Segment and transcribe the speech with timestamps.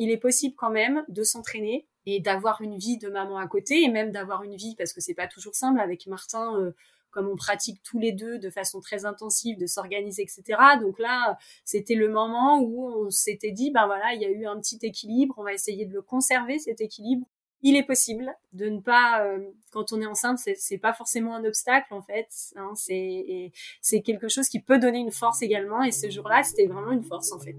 [0.00, 3.82] il est possible quand même de s'entraîner et d'avoir une vie de maman à côté
[3.82, 6.72] et même d'avoir une vie parce que c'est pas toujours simple avec Martin euh,
[7.10, 11.36] comme on pratique tous les deux de façon très intensive de s'organiser etc donc là
[11.66, 14.78] c'était le moment où on s'était dit ben voilà il y a eu un petit
[14.82, 17.26] équilibre on va essayer de le conserver cet équilibre.
[17.62, 19.38] Il est possible de ne pas euh,
[19.70, 24.00] quand on est enceinte c'est c'est pas forcément un obstacle en fait hein, c'est c'est
[24.00, 27.32] quelque chose qui peut donner une force également et ce jour-là c'était vraiment une force
[27.32, 27.58] en fait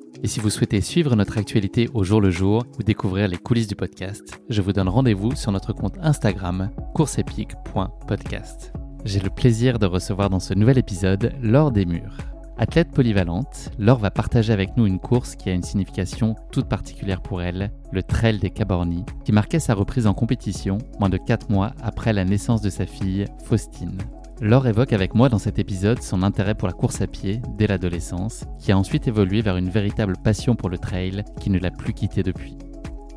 [0.23, 3.67] Et si vous souhaitez suivre notre actualité au jour le jour ou découvrir les coulisses
[3.67, 8.71] du podcast, je vous donne rendez-vous sur notre compte Instagram courseepique.podcast.
[9.03, 12.17] J'ai le plaisir de recevoir dans ce nouvel épisode Laure Desmurs.
[12.59, 17.23] Athlète polyvalente, Laure va partager avec nous une course qui a une signification toute particulière
[17.23, 21.49] pour elle, le Trail des Cabornis, qui marquait sa reprise en compétition moins de 4
[21.49, 23.97] mois après la naissance de sa fille, Faustine.
[24.43, 27.67] Laure évoque avec moi dans cet épisode son intérêt pour la course à pied dès
[27.67, 31.69] l'adolescence, qui a ensuite évolué vers une véritable passion pour le trail qui ne l'a
[31.69, 32.57] plus quitté depuis.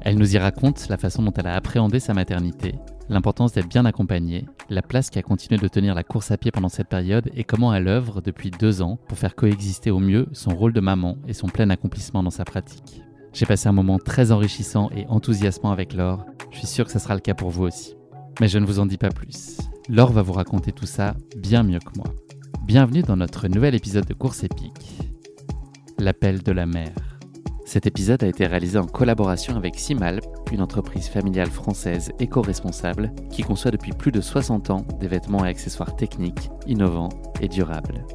[0.02, 2.74] Elle nous y raconte la façon dont elle a appréhendé sa maternité,
[3.08, 6.50] l'importance d'être bien accompagnée, la place qui a continué de tenir la course à pied
[6.50, 10.26] pendant cette période et comment elle œuvre depuis deux ans pour faire coexister au mieux
[10.32, 13.00] son rôle de maman et son plein accomplissement dans sa pratique.
[13.32, 16.98] J'ai passé un moment très enrichissant et enthousiasmant avec Laure, je suis sûr que ce
[16.98, 17.94] sera le cas pour vous aussi.
[18.42, 19.56] Mais je ne vous en dis pas plus.
[19.90, 22.06] Laure va vous raconter tout ça bien mieux que moi.
[22.62, 24.98] Bienvenue dans notre nouvel épisode de Course épique,
[25.98, 26.90] l'appel de la mer.
[27.66, 30.20] Cet épisode a été réalisé en collaboration avec Simal,
[30.52, 35.48] une entreprise familiale française éco-responsable qui conçoit depuis plus de 60 ans des vêtements et
[35.48, 37.10] accessoires techniques, innovants
[37.42, 38.06] et durables.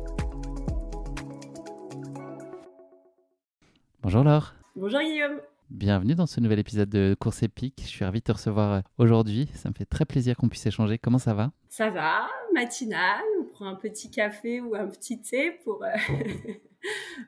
[4.02, 4.56] Bonjour Laure.
[4.76, 5.40] Bonjour Guillaume.
[5.70, 7.80] Bienvenue dans ce nouvel épisode de Course épique.
[7.84, 9.48] Je suis ravi de te recevoir euh, aujourd'hui.
[9.54, 10.98] Ça me fait très plaisir qu'on puisse échanger.
[10.98, 11.52] Comment ça va?
[11.70, 13.22] Ça va, matinal.
[13.40, 15.84] On prend un petit café ou un petit thé pour.
[15.84, 15.90] euh,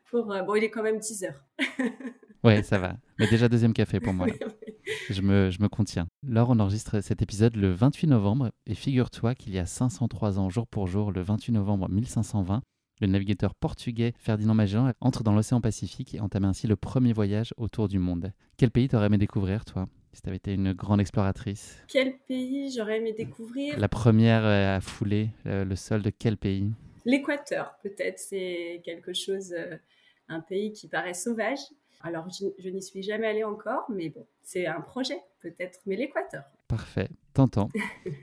[0.09, 1.43] pour euh, bon, il est quand même 10 heures.
[2.43, 2.95] Ouais, ça va.
[3.19, 4.25] Mais déjà deuxième café pour moi.
[5.11, 6.07] Je me, je me contiens.
[6.23, 10.49] Laure, on enregistre cet épisode le 28 novembre et figure-toi qu'il y a 503 ans
[10.49, 12.63] jour pour jour, le 28 novembre 1520,
[13.01, 17.53] le navigateur portugais Ferdinand Magellan entre dans l'océan Pacifique et entame ainsi le premier voyage
[17.57, 18.31] autour du monde.
[18.57, 21.81] Quel pays t'aurais aimé découvrir, toi si tu avais été une grande exploratrice?
[21.87, 23.79] Quel pays j'aurais aimé découvrir?
[23.79, 26.69] La première euh, à fouler euh, le sol de quel pays?
[27.05, 28.19] L'Équateur, peut-être.
[28.19, 29.77] C'est quelque chose, euh,
[30.27, 31.59] un pays qui paraît sauvage.
[32.01, 35.79] Alors, je, je n'y suis jamais allée encore, mais bon, c'est un projet, peut-être.
[35.85, 36.43] Mais l'Équateur.
[36.67, 37.09] Parfait.
[37.33, 37.69] T'entends.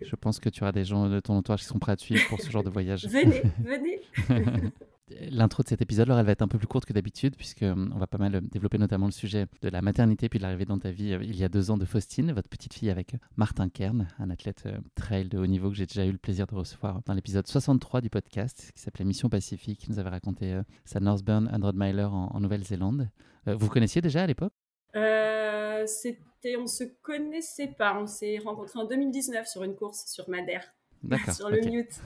[0.02, 2.02] Je pense que tu auras des gens de ton entourage qui sont prêts à te
[2.02, 3.06] suivre pour ce genre de voyage.
[3.06, 4.00] Venez, venez.
[5.30, 7.88] L'intro de cet épisode, alors, elle va être un peu plus courte que d'habitude, puisqu'on
[7.98, 10.78] va pas mal euh, développer notamment le sujet de la maternité puis de l'arrivée dans
[10.78, 13.18] ta vie euh, il y a deux ans de Faustine, votre petite fille avec euh,
[13.36, 16.46] Martin Kern, un athlète euh, trail de haut niveau que j'ai déjà eu le plaisir
[16.46, 20.52] de recevoir dans l'épisode 63 du podcast, qui s'appelait Mission Pacifique, qui nous avait raconté
[20.52, 23.08] euh, sa Northburn 100 Miler en, en Nouvelle-Zélande.
[23.48, 24.52] Euh, vous connaissiez déjà à l'époque?
[24.98, 27.98] Euh, c'était, on se connaissait pas.
[27.98, 30.64] On s'est rencontrés en 2019 sur une course sur Madère,
[31.34, 31.70] sur le ok.
[31.70, 32.00] Mute.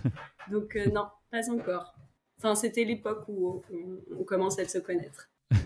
[0.51, 1.95] Donc euh, non, pas encore.
[2.39, 5.31] Enfin, c'était l'époque où on, on commençait à se connaître.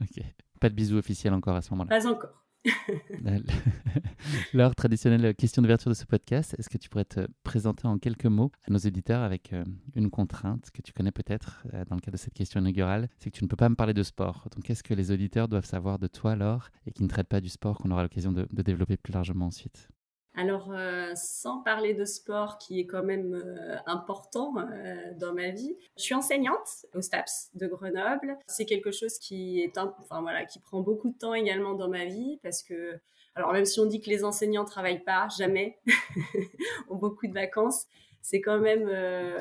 [0.00, 0.22] Ok.
[0.60, 1.88] Pas de bisous officiels encore à ce moment-là.
[1.88, 2.43] Pas encore.
[4.54, 8.26] Laure, traditionnelle question d'ouverture de ce podcast, est-ce que tu pourrais te présenter en quelques
[8.26, 9.64] mots à nos éditeurs avec euh,
[9.94, 13.30] une contrainte que tu connais peut-être euh, dans le cadre de cette question inaugurale, c'est
[13.30, 14.48] que tu ne peux pas me parler de sport.
[14.54, 17.40] Donc qu'est-ce que les auditeurs doivent savoir de toi, Laure, et qui ne traitent pas
[17.40, 19.88] du sport qu'on aura l'occasion de, de développer plus largement ensuite?
[20.36, 25.50] Alors, euh, sans parler de sport qui est quand même euh, important euh, dans ma
[25.50, 28.36] vie, je suis enseignante au STAPS de Grenoble.
[28.48, 32.06] C'est quelque chose qui est, enfin voilà, qui prend beaucoup de temps également dans ma
[32.06, 32.98] vie parce que,
[33.36, 35.78] alors même si on dit que les enseignants travaillent pas, jamais,
[36.88, 37.86] ont beaucoup de vacances.
[38.20, 38.84] C'est quand même,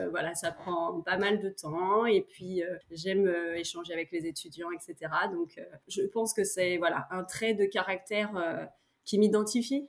[0.09, 5.09] voilà, ça prend pas mal de temps et puis j'aime échanger avec les étudiants, etc.
[5.31, 5.57] Donc,
[5.87, 8.69] je pense que c'est voilà un trait de caractère
[9.05, 9.87] qui m'identifie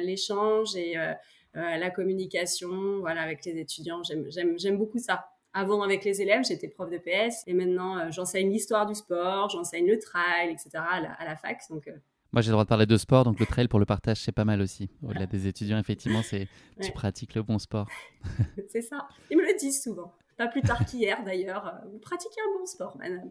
[0.00, 1.12] l'échange et euh,
[1.56, 4.02] euh, la communication voilà, avec les étudiants.
[4.02, 5.26] J'aime- beaucoup ça.
[5.52, 9.48] Avant, avec les élèves, j'étais prof de PS et maintenant, euh, j'enseigne l'histoire du sport,
[9.48, 10.68] j'enseigne le trail, etc.
[10.74, 11.58] à la, à la fac.
[11.70, 11.92] Donc, euh,
[12.32, 14.32] Moi, j'ai le droit de parler de sport, donc le trail pour le partage, c'est
[14.32, 14.90] pas mal aussi.
[15.02, 16.46] Au-delà des étudiants, effectivement, c'est
[16.82, 17.88] tu pratiques le bon sport.
[18.68, 19.08] c'est ça.
[19.30, 20.12] Ils me le disent souvent.
[20.36, 21.66] Pas plus tard qu'hier, d'ailleurs.
[21.68, 23.30] euh, Vous pratiquez un bon sport, madame.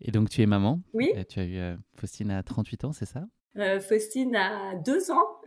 [0.00, 1.12] Et donc tu es maman Oui.
[1.28, 3.24] tu as eu Faustine à 38 ans, c'est ça?
[3.80, 5.40] Faustine a deux ans.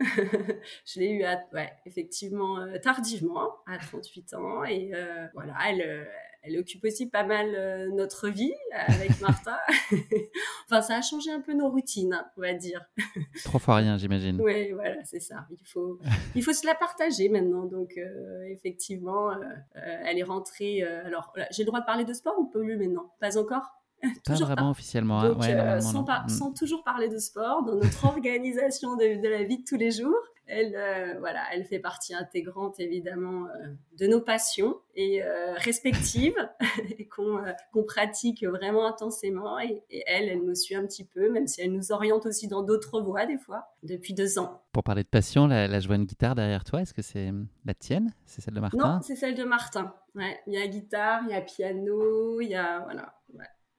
[0.86, 4.64] je l'ai eu ouais, effectivement tardivement, à 38 ans.
[4.64, 4.92] Et
[5.34, 6.06] voilà, elle,
[6.46, 9.58] elle occupe aussi pas mal euh, notre vie avec Martha.
[10.66, 12.84] enfin, ça a changé un peu nos routines, hein, on va dire.
[13.44, 14.38] Trois fois rien, j'imagine.
[14.42, 15.46] Oui, voilà, c'est ça.
[15.50, 15.98] Il faut,
[16.34, 17.64] il faut se la partager maintenant.
[17.64, 19.36] Donc, euh, effectivement, euh,
[19.74, 20.82] elle est rentrée.
[20.82, 23.10] alors, j'ai le droit de parler de sport ou pas lui maintenant?
[23.20, 23.64] Pas encore?
[24.26, 25.20] pas vraiment officiellement.
[25.20, 25.80] Hein.
[25.80, 29.76] Sans, sans, toujours parler de sport dans notre organisation de, de, la vie de tous
[29.76, 33.68] les jours elle, euh, voilà, elle fait partie intégrante évidemment euh,
[33.98, 36.36] de nos passions et euh, respectives
[37.10, 39.58] qu'on pratique vraiment intensément.
[39.58, 42.62] Et, elle, elle nous suit un petit peu, même si elle nous oriente aussi dans
[42.62, 44.62] d'autres voies des fois, depuis deux ans.
[44.72, 47.32] Pour parler de passion, la, la joie de guitare derrière toi, est-ce que c'est
[47.64, 48.12] la tienne?
[48.26, 48.78] C'est celle de Martin?
[48.78, 49.94] Non, c'est celle de Martin.
[50.14, 53.14] Ouais, il y a guitare, il y a piano, il y a voilà.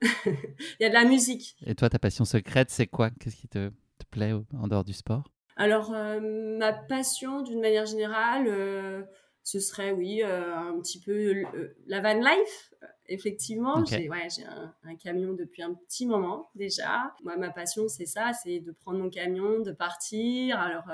[0.01, 1.55] Il y a de la musique.
[1.65, 3.09] Et toi, ta passion secrète, c'est quoi?
[3.11, 5.31] Qu'est-ce qui te, te plaît en dehors du sport?
[5.57, 6.19] Alors, euh,
[6.59, 9.03] ma passion, d'une manière générale, euh,
[9.45, 11.43] ce serait, oui, euh, un petit peu
[11.85, 12.73] la van life,
[13.07, 13.85] effectivement.
[13.85, 17.13] J'ai ouais, un, un, camion depuis un petit moment déjà.
[17.23, 20.59] Moi, ma passion, c'est ça, c'est de prendre mon camion, de partir.
[20.59, 20.85] Alors,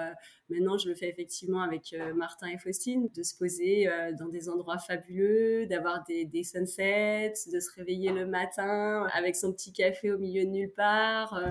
[0.50, 3.89] maintenant, je le fais effectivement avec Martin et Faustine, de se poser
[4.19, 9.53] dans des endroits fabuleux, d'avoir des, des, sunsets, de se réveiller le matin avec son
[9.53, 11.42] petit café au milieu de nulle part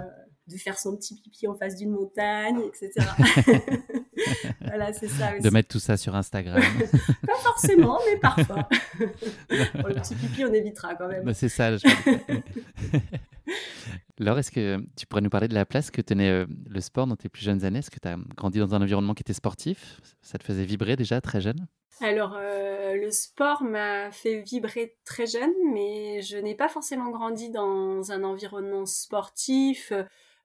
[0.50, 2.92] de faire son petit pipi en face d'une montagne, etc.
[4.60, 5.42] voilà, c'est ça aussi.
[5.42, 6.62] De mettre tout ça sur Instagram.
[7.26, 8.68] Pas forcément, mais parfois.
[9.50, 11.24] le petit pipi, on évitera quand même.
[11.24, 11.76] Bah, c'est ça.
[11.76, 11.86] Je...
[14.20, 17.06] Alors, est-ce que tu pourrais nous parler de la place que tenait euh, le sport
[17.06, 17.78] dans tes plus jeunes années?
[17.78, 20.00] Est-ce que tu as grandi dans un environnement qui était sportif?
[20.22, 21.66] Ça te faisait vibrer déjà très jeune?
[22.02, 27.50] Alors, euh, le sport m'a fait vibrer très jeune, mais je n'ai pas forcément grandi
[27.50, 29.92] dans un environnement sportif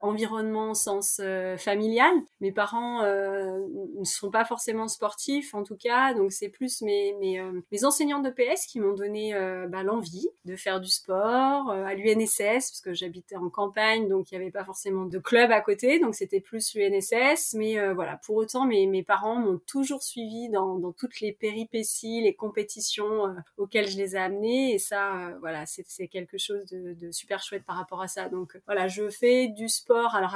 [0.06, 2.14] environnement sens euh, familial.
[2.40, 3.60] Mes parents euh,
[3.98, 7.84] ne sont pas forcément sportifs en tout cas, donc c'est plus mes, mes, euh, mes
[7.86, 9.34] enseignants de PS qui m'ont donné
[9.70, 14.38] bah, l'envie de faire du sport à l'UNSS parce que j'habitais en campagne donc il
[14.38, 16.00] n'y avait pas forcément de club à côté.
[16.00, 17.54] Donc c'était plus l'UNSS.
[17.56, 18.20] Mais voilà.
[18.26, 23.36] Pour autant mes, mes parents m'ont toujours suivi dans, dans toutes les péripéties les compétitions
[23.58, 24.74] auxquelles je les ai amenés.
[24.74, 28.30] Et ça voilà c'est quelque chose de super chouette par rapport à ça.
[28.30, 30.36] Donc voilà je fais du sport alors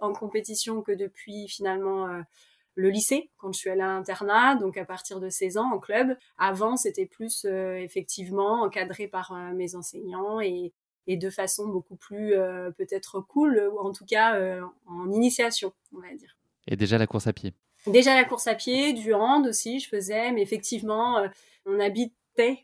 [0.00, 2.20] en compétition que depuis finalement euh,
[2.74, 5.78] le lycée, quand je suis allée à l'internat, donc à partir de 16 ans en
[5.78, 6.16] club.
[6.38, 10.72] Avant, c'était plus euh, effectivement encadré par euh, mes enseignants et,
[11.06, 12.32] de façon beaucoup plus
[12.78, 14.40] peut-être cool, ou en tout cas
[14.86, 16.38] en initiation, on va dire.
[16.66, 17.52] Et déjà la course à pied?
[17.86, 21.22] Déjà la course à pied, du hand aussi, je faisais, mais effectivement,
[21.66, 22.14] on habite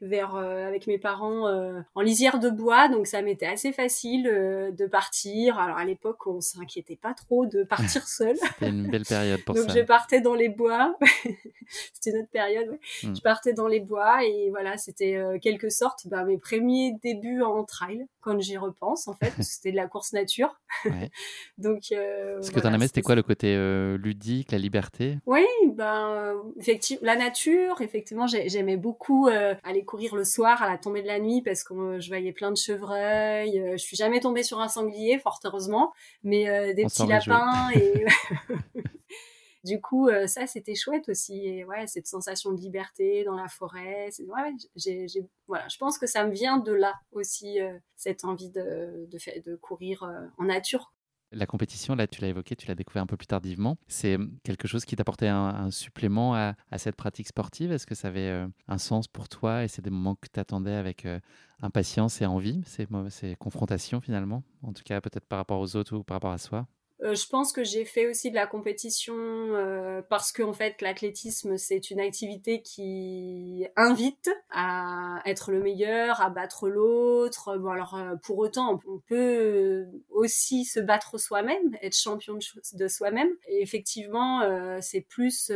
[0.00, 4.26] vers euh, avec mes parents euh, en lisière de bois, donc ça m'était assez facile
[4.26, 5.58] euh, de partir.
[5.58, 8.37] Alors à l'époque, on s'inquiétait pas trop de partir seul.
[8.37, 9.64] C'était une belle période pour ça.
[9.64, 10.96] Donc je partais dans les bois.
[11.93, 12.69] c'était notre période.
[12.69, 13.08] Ouais.
[13.08, 13.14] Hmm.
[13.14, 17.64] Je partais dans les bois et voilà, c'était quelque sorte bah, mes premiers débuts en
[17.64, 19.32] trail quand j'y repense en fait.
[19.43, 20.61] c'était de la course nature.
[20.84, 21.11] Ouais.
[21.58, 21.84] donc.
[21.84, 23.56] Ce que tu en aimais, c'était quoi le côté
[23.99, 25.19] ludique, la liberté?
[25.26, 27.81] Oui, ben effectivement, la nature.
[27.81, 29.28] Effectivement, j'aimais beaucoup
[29.64, 32.32] aller courir le soir à la tombée de la nuit parce que euh, je voyais
[32.32, 33.58] plein de chevreuils.
[33.58, 35.92] Euh, je suis jamais tombée sur un sanglier, fort heureusement,
[36.22, 38.04] mais euh, des petits lapins et
[39.64, 44.08] du coup ça c'était chouette aussi et ouais cette sensation de liberté dans la forêt
[44.26, 45.06] ouais, j'ai,
[45.49, 47.58] voilà je pense que ça me vient de là aussi
[47.94, 50.94] cette envie de de, de courir en nature
[51.32, 53.76] la compétition, là, tu l'as évoqué, tu l'as découvert un peu plus tardivement.
[53.88, 57.72] C'est hum, quelque chose qui t'apportait un, supplément à, cette pratique sportive?
[57.72, 60.40] Est-ce que ça avait euh, un sens pour toi et c'est des moments que tu
[60.40, 61.20] attendais avec euh,
[61.62, 64.42] impatience et envie, ces confrontations finalement?
[64.62, 66.66] En tout cas, peut-être par rapport aux autres ou par rapport à soi?
[67.02, 70.83] Euh, je pense que j'ai fait aussi de la compétition euh, parce que en fait
[70.83, 77.57] l'athlétisme c'est une activité qui invite à être le meilleur, à battre l'autre.
[77.57, 82.38] Bon alors euh, pour autant on peut aussi se battre soi-même, être champion
[82.75, 83.30] de, soi-même.
[83.49, 84.42] Et effectivement
[84.80, 85.50] c'est plus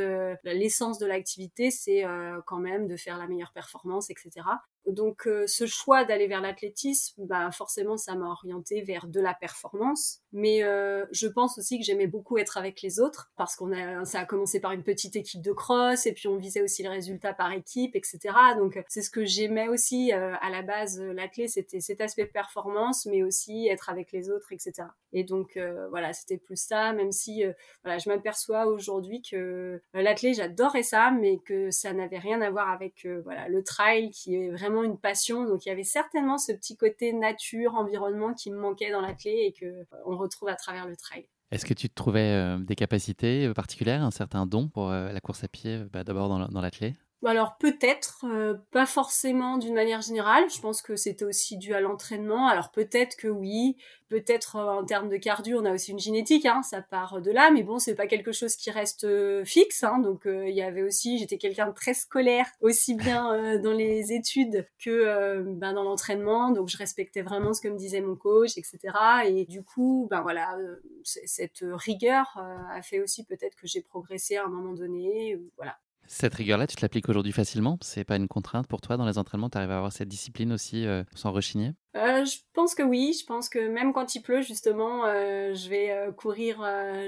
[0.45, 2.05] l'essence de l'activité, c'est
[2.47, 4.43] quand même de faire la meilleure performance, etc.
[4.87, 9.33] Donc euh, ce choix d'aller vers l'athlétisme, bah forcément ça m'a orienté vers de la
[9.33, 10.21] performance.
[10.33, 14.05] Mais euh, je pense aussi que j'aimais beaucoup être avec les autres parce qu'on a
[14.05, 16.91] ça a commencé par une petite équipe de cross et puis on visait aussi le
[16.91, 18.19] résultat par équipe, etc.
[18.59, 21.01] Donc c'est ce que j'aimais aussi euh, à la base.
[21.01, 24.89] L'athlé c'était cet aspect performance, mais aussi être avec les autres, etc.
[25.13, 25.59] Et donc
[25.91, 26.93] voilà c'était plus ça.
[26.93, 27.43] Même si
[27.85, 32.69] voilà je m'aperçois aujourd'hui que l'athlé j'adorais ça, mais que ça n'avait rien à voir
[32.69, 35.45] avec voilà le trail qui est vraiment une passion.
[35.45, 39.37] Donc il y avait certainement ce petit côté nature, environnement qui me manquait dans l'athlète
[39.39, 41.27] et que on retrouve à travers le trail.
[41.51, 45.85] Est-ce que tu trouvais des capacités particulières, un certain don pour la course à pied,
[45.93, 46.95] bah, d'abord dans, dans l'athlète
[47.31, 50.45] alors peut-être, euh, pas forcément d'une manière générale.
[50.51, 52.49] Je pense que c'était aussi dû à l'entraînement.
[52.49, 53.77] Alors peut-être que oui,
[54.09, 57.31] peut-être euh, en termes de cardio, on a aussi une génétique, hein, ça part de
[57.31, 57.51] là.
[57.51, 59.85] Mais bon, c'est pas quelque chose qui reste euh, fixe.
[59.85, 64.13] Hein, donc il y avait aussi, j'étais quelqu'un de très scolaire, aussi bien dans les
[64.13, 66.51] études que ben, dans l'entraînement.
[66.51, 68.79] Donc je respectais vraiment ce que me disait mon coach, etc.
[69.27, 70.57] Et du coup, ben voilà,
[71.05, 72.39] cette rigueur
[72.71, 75.39] a fait aussi peut-être que j'ai progressé à un moment donné.
[75.57, 75.77] Voilà.
[76.07, 77.79] Cette rigueur-là, tu te l'appliques aujourd'hui facilement?
[77.81, 80.53] C'est pas une contrainte pour toi dans les entraînements Tu arrives à avoir cette discipline
[80.53, 81.73] aussi euh, sans rechigner?
[81.97, 83.17] Euh, Je pense que oui.
[83.19, 86.59] Je pense que même quand il pleut, justement, euh, je vais courir.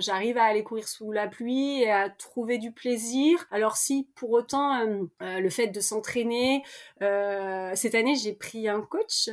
[0.01, 3.47] J'arrive à aller courir sous la pluie et à trouver du plaisir.
[3.51, 4.83] Alors si pour autant
[5.21, 6.63] le fait de s'entraîner,
[7.01, 9.31] cette année j'ai pris un coach,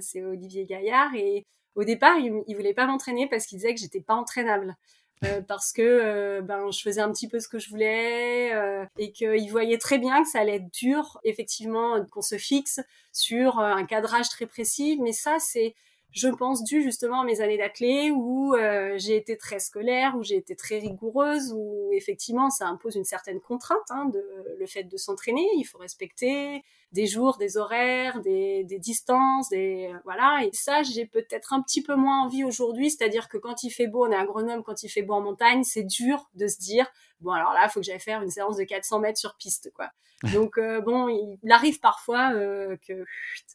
[0.00, 3.80] c'est Olivier Gaillard et au départ, il, il voulait pas m'entraîner parce qu'il disait que
[3.80, 4.76] j'étais pas entraînable.
[5.24, 8.86] Euh, parce que euh, ben je faisais un petit peu ce que je voulais euh,
[8.96, 12.80] et qu'il voyait très bien que ça allait être dur effectivement qu'on se fixe
[13.12, 14.98] sur un cadrage très précis.
[15.02, 15.74] Mais ça c'est
[16.12, 18.54] je pense dû justement à mes années d'athlée où
[18.96, 23.40] j'ai été très scolaire où j'ai été très rigoureuse où effectivement ça impose une certaine
[23.40, 24.24] contrainte hein, de
[24.58, 25.46] le fait de s'entraîner.
[25.56, 30.40] Il faut respecter des jours, des horaires, des, des distances, des voilà.
[30.44, 32.90] Et ça, j'ai peut-être un petit peu moins envie aujourd'hui.
[32.90, 35.20] C'est-à-dire que quand il fait beau, on est à Grenoble, quand il fait beau en
[35.20, 36.86] montagne, c'est dur de se dire
[37.20, 39.70] bon alors là, il faut que j'aille faire une séance de 400 mètres sur piste,
[39.74, 39.90] quoi.
[40.34, 43.06] Donc euh, bon, il, arrive parfois euh, que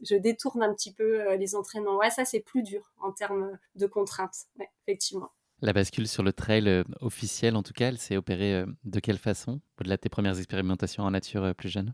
[0.04, 1.98] je détourne un petit peu euh, les entraînements.
[1.98, 5.32] Ouais, ça c'est plus dur en termes de contraintes, ouais, effectivement.
[5.62, 9.62] La bascule sur le trail officiel, en tout cas, elle s'est opérée de quelle façon?
[9.80, 11.94] Au-delà de tes premières expérimentations en nature plus jeune?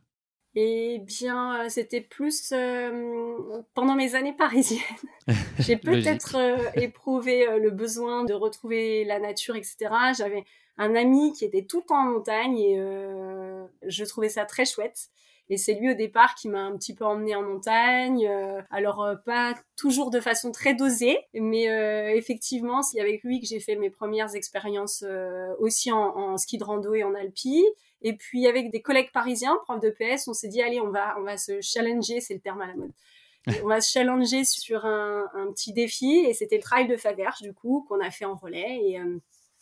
[0.55, 4.81] Eh bien, euh, c'était plus euh, pendant mes années parisiennes.
[5.59, 9.77] J'ai peut-être euh, éprouvé le besoin de retrouver la nature, etc.
[10.17, 10.43] J'avais
[10.77, 12.75] un ami qui était tout en montagne et
[13.87, 15.09] je trouvais ça très chouette.
[15.51, 18.25] Et c'est lui au départ qui m'a un petit peu emmené en montagne.
[18.71, 21.65] alors pas toujours de façon très dosée, mais
[22.15, 25.03] effectivement, c'est avec lui que j'ai fait mes premières expériences
[25.59, 27.65] aussi en, ski de rando et en alpi.
[28.01, 31.15] Et puis avec des collègues parisiens, profs de PS, on s'est dit allez, on va
[31.19, 32.91] on va se challenger, c'est le terme à la mode.
[33.63, 37.53] on va se challenger sur un, petit défi et c'était le trail de Faverges du
[37.53, 39.17] coup qu'on a fait en relais et euh,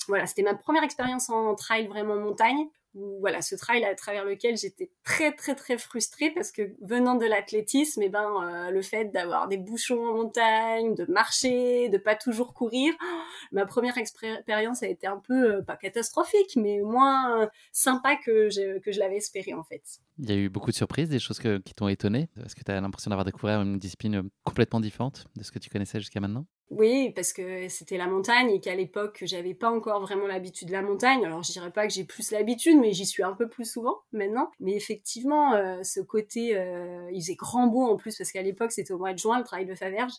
[0.08, 4.58] voilà, c'était ma première expérience en trail vraiment montagne voilà ce trail à travers lequel
[4.58, 9.06] j'étais très très très frustrée parce que venant de l'athlétisme eh ben euh, le fait
[9.06, 12.94] d'avoir des bouchons en montagne de marcher de pas toujours courir
[13.52, 18.80] ma première expérience a été un peu euh, pas catastrophique mais moins sympa que je,
[18.80, 19.84] que je l'avais espéré en fait.
[20.18, 22.30] Il y a eu beaucoup de surprises des choses qui t'ont étonné.
[22.44, 25.70] Est-ce que tu as l'impression d'avoir découvert une discipline complètement différente de ce que tu
[25.70, 26.46] connaissais jusqu'à maintenant?
[26.70, 30.74] Oui, parce que c'était la montagne et qu'à l'époque, j'avais pas encore vraiment l'habitude de
[30.74, 31.26] la montagne.
[31.26, 34.02] Alors, je dirais pas que j'ai plus l'habitude, mais j'y suis un peu plus souvent
[34.12, 34.52] maintenant.
[34.60, 38.72] Mais effectivement, euh, ce côté, euh, il faisait grand beau en plus, parce qu'à l'époque,
[38.72, 40.14] c'était au mois de juin, le travail de Faverge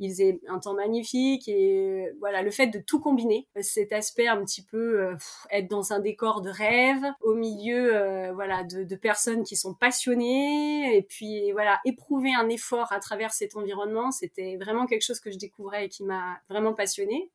[0.00, 4.42] il faisait un temps magnifique et voilà le fait de tout combiner cet aspect un
[4.42, 5.16] petit peu euh,
[5.50, 9.74] être dans un décor de rêve au milieu euh, voilà de, de, personnes qui sont
[9.74, 15.20] passionnées et puis voilà éprouver un effort à travers cet environnement c'était vraiment quelque chose
[15.20, 17.30] que je découvrais et qui m'a vraiment passionnée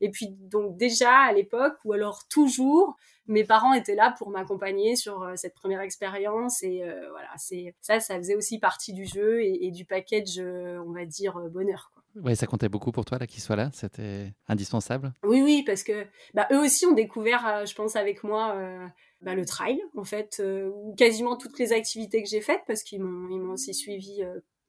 [0.00, 2.96] et puis donc déjà à l'époque ou alors toujours
[3.28, 8.00] mes parents étaient là pour m'accompagner sur euh, cette première expérience et voilà c'est ça
[8.00, 11.92] ça faisait aussi partie du jeu et, du package on va dire bonheur.
[12.22, 15.12] Ouais, ça comptait beaucoup pour toi là qu'ils soient là, c'était indispensable?
[15.22, 18.86] Oui, oui, parce que bah, eux aussi ont découvert, euh, je pense avec moi, euh,
[19.20, 22.82] bah, le trail en fait, euh, ou quasiment toutes les activités que j'ai faites, parce
[22.82, 24.22] qu'ils m'ont aussi suivi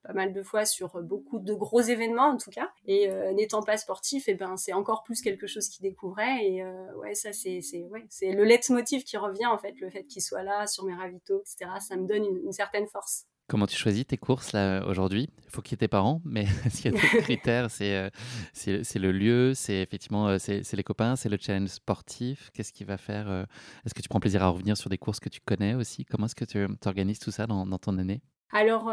[0.03, 2.69] pas mal de fois sur beaucoup de gros événements en tout cas.
[2.85, 6.45] Et n'étant pas sportif, eh ben c'est encore plus quelque chose qu'ils découvraient.
[6.45, 6.63] Et
[6.95, 10.67] ouais, ça c'est ouais, le leitmotiv qui revient en fait, le fait qu'ils soient là
[10.67, 11.71] sur mes ravitaux, etc.
[11.79, 13.25] Ça me donne une certaine force.
[13.49, 15.27] Comment tu choisis tes courses là aujourd'hui?
[15.45, 17.67] Il faut qu'il y ait tes parents, mais est-ce qu'il y a des critères?
[17.81, 18.09] Euh,
[18.53, 22.51] C'est c'est le lieu, c'est effectivement euh, c'est les copains, c'est le challenge sportif.
[22.53, 23.45] Qu'est-ce qui va faire euh,
[23.85, 26.05] Est-ce que tu prends plaisir à revenir sur des courses que tu connais aussi?
[26.05, 28.21] Comment est-ce que tu organises tout ça dans, dans ton année?
[28.51, 28.91] Alors,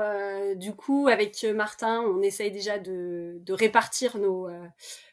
[0.56, 4.48] du coup, avec Martin, on essaye déjà de, de répartir nos,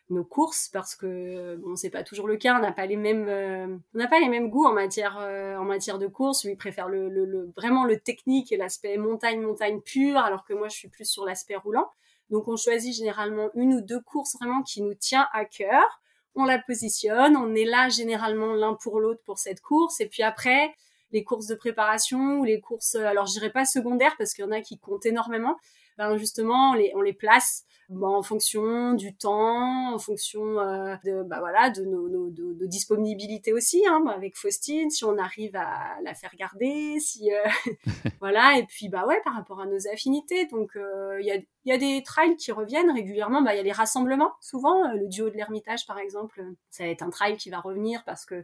[0.09, 2.57] nos courses parce que bon c'est pas toujours le cas.
[2.57, 5.55] On n'a pas les mêmes euh, on n'a pas les mêmes goûts en matière euh,
[5.57, 6.45] en matière de course.
[6.45, 10.67] Lui préfère le, le, vraiment le technique et l'aspect montagne montagne pure alors que moi
[10.69, 11.89] je suis plus sur l'aspect roulant.
[12.29, 16.01] Donc on choisit généralement une ou deux courses vraiment qui nous tient à cœur.
[16.35, 19.99] On la positionne on est là généralement l'un pour l'autre pour cette course.
[20.01, 20.73] Et puis après
[21.13, 24.47] les courses de préparation ou les courses, alors je dirais pas secondaires parce qu'il y
[24.47, 25.57] en a qui comptent énormément,
[25.97, 30.95] ben justement on les, on les place ben, en fonction du temps, en fonction euh,
[31.05, 35.17] de bah voilà de nos, nos de, de disponibilité aussi hein, avec Faustine, si on
[35.17, 37.71] arrive à la faire garder, si euh,
[38.19, 41.37] voilà et puis bah ouais par rapport à nos affinités donc euh, il y a
[41.65, 43.41] y a des trails qui reviennent régulièrement.
[43.41, 44.91] Bah, il y a les rassemblements, souvent.
[44.91, 48.25] Le duo de l'Ermitage, par exemple, ça va être un trail qui va revenir parce
[48.25, 48.43] que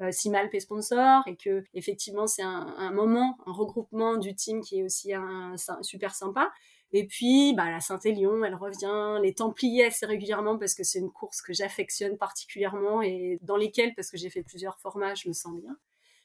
[0.00, 4.80] euh, Simalp est sponsor et que effectivement c'est un, moment, un regroupement du team qui
[4.80, 6.50] est aussi un, un super sympa.
[6.92, 9.20] Et puis, bah, la Saint-Élion, elle revient.
[9.22, 13.94] Les Templiers assez régulièrement parce que c'est une course que j'affectionne particulièrement et dans lesquelles,
[13.94, 15.76] parce que j'ai fait plusieurs formats, je me sens bien.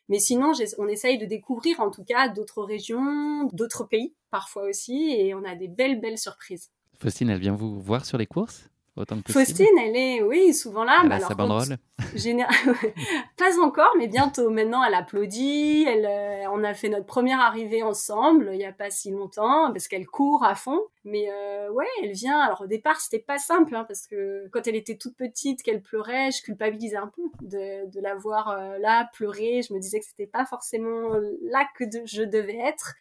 [0.10, 5.12] Mais sinon, on essaye de découvrir en tout cas d'autres régions, d'autres pays parfois aussi,
[5.12, 6.72] et on a des belles, belles surprises.
[6.98, 8.70] Faustine, elle vient vous voir sur les courses?
[8.96, 11.00] Autant que Faustine, elle est, oui, souvent là.
[11.04, 11.78] Elle bah, a sa banderole
[13.38, 14.50] Pas encore, mais bientôt.
[14.50, 15.86] Maintenant, elle applaudit.
[15.88, 19.72] Elle, euh, on a fait notre première arrivée ensemble il n'y a pas si longtemps
[19.72, 20.80] parce qu'elle court à fond.
[21.06, 22.40] Mais euh, ouais, elle vient.
[22.40, 25.82] Alors au départ, c'était pas simple hein, parce que quand elle était toute petite, qu'elle
[25.82, 29.62] pleurait, je culpabilisais un peu de, de la voir euh, là pleurer.
[29.68, 31.10] Je me disais que c'était pas forcément
[31.42, 32.96] là que je devais être.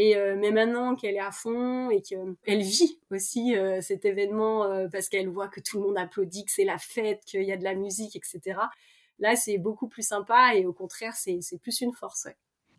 [0.00, 4.62] Et euh, mais maintenant qu'elle est à fond et qu'elle vit aussi euh, cet événement
[4.62, 7.50] euh, parce qu'elle voit que tout le monde applaudit, que c'est la fête, qu'il y
[7.50, 8.60] a de la musique, etc.
[9.18, 12.28] Là, c'est beaucoup plus sympa et au contraire, c'est plus une force.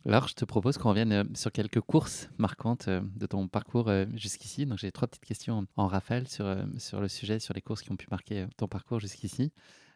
[0.06, 4.66] Alors, je te propose qu'on revienne sur quelques courses marquantes de ton parcours jusqu'ici.
[4.66, 6.46] Donc, j'ai trois petites questions en rafale sur,
[6.78, 9.52] sur le sujet, sur les courses qui ont pu marquer ton parcours jusqu'ici.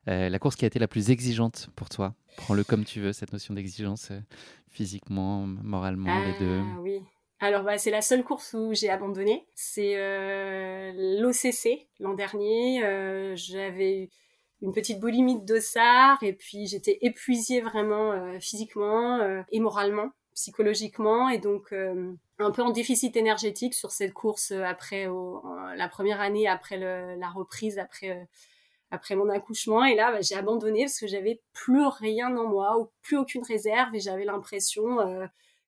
[0.08, 2.16] la course qui a été la plus exigeante pour toi?
[2.36, 4.12] Prends-le comme tu veux, cette notion d'exigence,
[4.68, 6.60] physiquement, moralement, les deux.
[6.62, 7.00] Ah oui,
[7.44, 9.46] alors bah, c'est la seule course où j'ai abandonné.
[9.54, 12.84] C'est euh, l'OCC l'an dernier.
[12.86, 14.10] Euh, j'avais
[14.62, 19.20] une petite boulimie de dossard et puis j'étais épuisée vraiment euh, physiquement
[19.52, 25.06] et moralement, psychologiquement et donc un peu en déficit énergétique sur cette course après
[25.76, 28.26] la première année après la reprise après
[28.90, 32.80] après mon accouchement et là bah, j'ai abandonné parce que j'avais plus rien en moi
[32.80, 34.98] ou plus aucune réserve et j'avais l'impression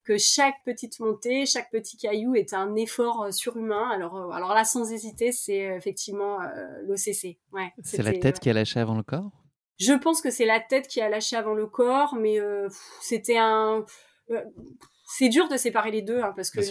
[0.06, 3.90] que chaque petite montée, chaque petit caillou est un effort euh, surhumain.
[3.90, 6.38] Alors, euh, alors là, sans hésiter, c'est euh, effectivement
[6.84, 7.38] l'OCC.
[7.52, 9.32] Ouais, c'est la tête qui a lâché avant le corps?
[9.78, 12.38] Je pense que c'est la tête qui a lâché avant le corps, mais
[13.02, 13.84] c'était un...
[15.06, 16.62] c'est dur de séparer les deux, hein, parce que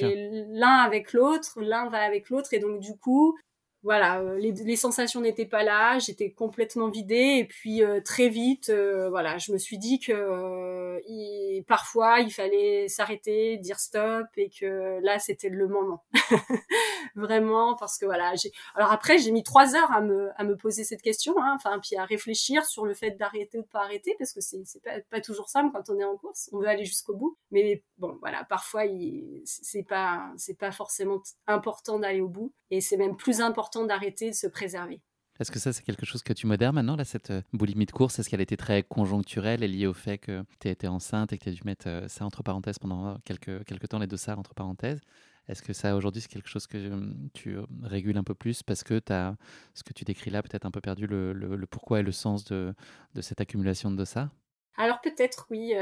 [0.58, 3.36] l'un avec l'autre, l'un va avec l'autre, et donc du coup,
[3.84, 8.30] voilà, euh, les, les, sensations n'étaient pas là, j'étais complètement vidée et puis euh, très
[8.30, 14.26] vite, euh, voilà, je me suis dit que il, parfois il fallait s'arrêter, dire stop
[14.38, 16.02] et que là c'était le moment,
[17.14, 18.52] vraiment parce que voilà, j'ai.
[18.74, 21.78] Alors après j'ai mis trois heures à me à me poser cette question, hein, enfin
[21.78, 24.82] puis à réfléchir sur le fait d'arrêter ou de pas arrêter parce que c'est c'est
[24.82, 27.82] pas, pas toujours simple quand on est en course, on veut aller jusqu'au bout, mais
[27.98, 28.84] bon voilà, parfois
[29.44, 34.30] c'est pas c'est pas forcément important d'aller au bout et c'est même plus important d'arrêter
[34.30, 35.00] de se préserver.
[35.40, 37.90] Est-ce que ça, c'est quelque chose que tu modères maintenant, là, cette euh, boulimie de
[37.90, 38.20] course?
[38.20, 41.42] Est-ce qu'elle était très conjoncturelle et liée au fait que tu étais enceinte et que
[41.42, 44.54] tu as dû mettre euh, ça entre parenthèses pendant quelques, quelques temps, les salles entre
[44.54, 45.00] parenthèses?
[45.48, 48.84] Est-ce que ça, aujourd'hui, c'est quelque chose que euh, tu régules un peu plus parce
[48.84, 49.36] que tu as,
[49.74, 52.44] ce que tu décris là, peut-être un peu perdu le, le, pourquoi et le sens
[52.44, 52.72] de,
[53.14, 54.30] de cette accumulation de dossards?
[54.76, 55.72] Alors peut-être oui,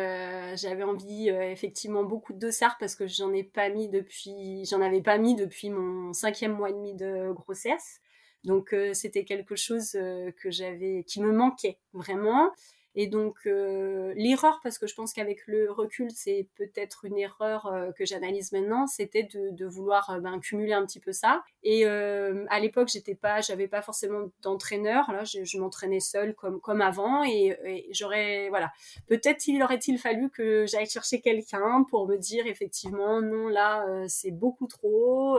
[0.54, 5.02] j'avais envie effectivement beaucoup de dossards parce que j'en ai pas mis depuis, j'en avais
[5.02, 8.00] pas mis depuis mon cinquième mois et demi de grossesse.
[8.44, 12.50] Donc euh, c'était quelque chose euh, que j'avais, qui me manquait vraiment.
[12.94, 17.72] Et donc euh, l'erreur, parce que je pense qu'avec le recul, c'est peut-être une erreur
[17.96, 21.42] que j'analyse maintenant, c'était de, de, vouloir ben, cumuler un petit peu ça.
[21.62, 25.10] Et à l'époque, j'étais pas, j'avais pas forcément d'entraîneur.
[25.12, 28.72] Là, je, je m'entraînais seule comme comme avant, et, et j'aurais, voilà,
[29.06, 34.32] peut-être il aurait-il fallu que j'aille chercher quelqu'un pour me dire effectivement non, là, c'est
[34.32, 35.38] beaucoup trop.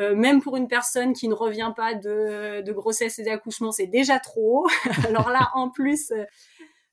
[0.00, 3.86] Euh, même pour une personne qui ne revient pas de, de grossesse et d'accouchement, c'est
[3.86, 4.66] déjà trop.
[5.06, 6.24] alors là, en plus, euh,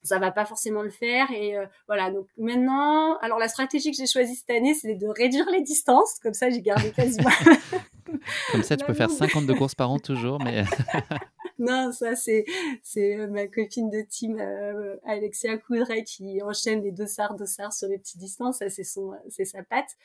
[0.03, 1.31] ça va pas forcément le faire.
[1.31, 5.07] Et euh, voilà, donc maintenant, alors la stratégie que j'ai choisie cette année, c'est de
[5.07, 6.19] réduire les distances.
[6.21, 7.29] Comme ça, j'ai gardé quasiment...
[8.51, 10.63] Comme ça, tu peux faire 52 courses par an toujours, mais...
[11.61, 12.45] non, ça c'est
[12.81, 17.87] c'est euh, ma copine de team euh, Alexia Coudray qui enchaîne les dossards dossards sur
[17.87, 18.59] les petites distances.
[18.59, 19.95] Ça c'est son c'est sa patte.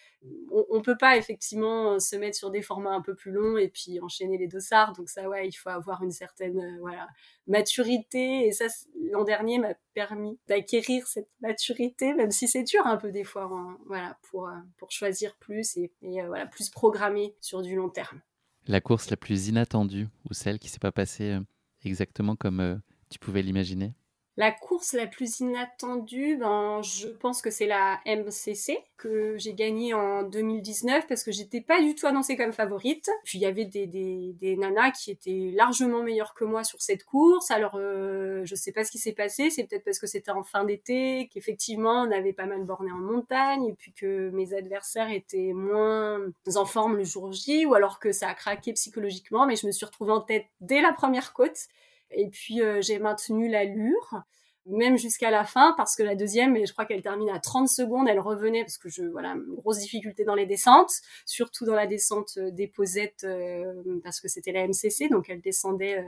[0.52, 3.68] On, on peut pas effectivement se mettre sur des formats un peu plus longs et
[3.68, 4.92] puis enchaîner les dossards.
[4.92, 7.08] Donc ça ouais, il faut avoir une certaine euh, voilà
[7.46, 8.66] maturité et ça
[9.10, 13.48] l'an dernier m'a permis d'acquérir cette maturité même si c'est dur un peu des fois
[13.50, 18.20] hein, voilà pour pour choisir plus et, et voilà plus programmer sur du long terme.
[18.68, 21.40] La course la plus inattendue ou celle qui s'est pas passée euh,
[21.84, 22.76] exactement comme euh,
[23.10, 23.94] tu pouvais l'imaginer?
[24.38, 29.94] La course la plus inattendue, ben, je pense que c'est la MCC que j'ai gagnée
[29.94, 33.08] en 2019 parce que j'étais pas du tout annoncée comme favorite.
[33.24, 37.04] Puis il y avait des, des, nanas qui étaient largement meilleures que moi sur cette
[37.04, 37.50] course.
[37.50, 40.42] Alors euh, je sais pas ce qui s'est passé, c'est peut-être parce que c'était en
[40.42, 45.10] fin d'été, qu'effectivement on avait pas mal borné en montagne et puis que mes adversaires
[45.10, 46.20] étaient moins
[46.56, 49.46] en forme le jour J ou alors que ça a craqué psychologiquement.
[49.46, 51.68] Mais je me suis retrouvée en tête dès la première côte.
[52.10, 54.22] Et puis euh, j'ai maintenu l'allure
[54.68, 58.08] même jusqu'à la fin parce que la deuxième je crois qu'elle termine à 30 secondes
[58.08, 60.90] elle revenait parce que je voilà grosse difficulté dans les descentes
[61.24, 65.40] surtout dans la descente euh, des posettes euh, parce que c'était la MCC donc elle
[65.40, 66.04] descendait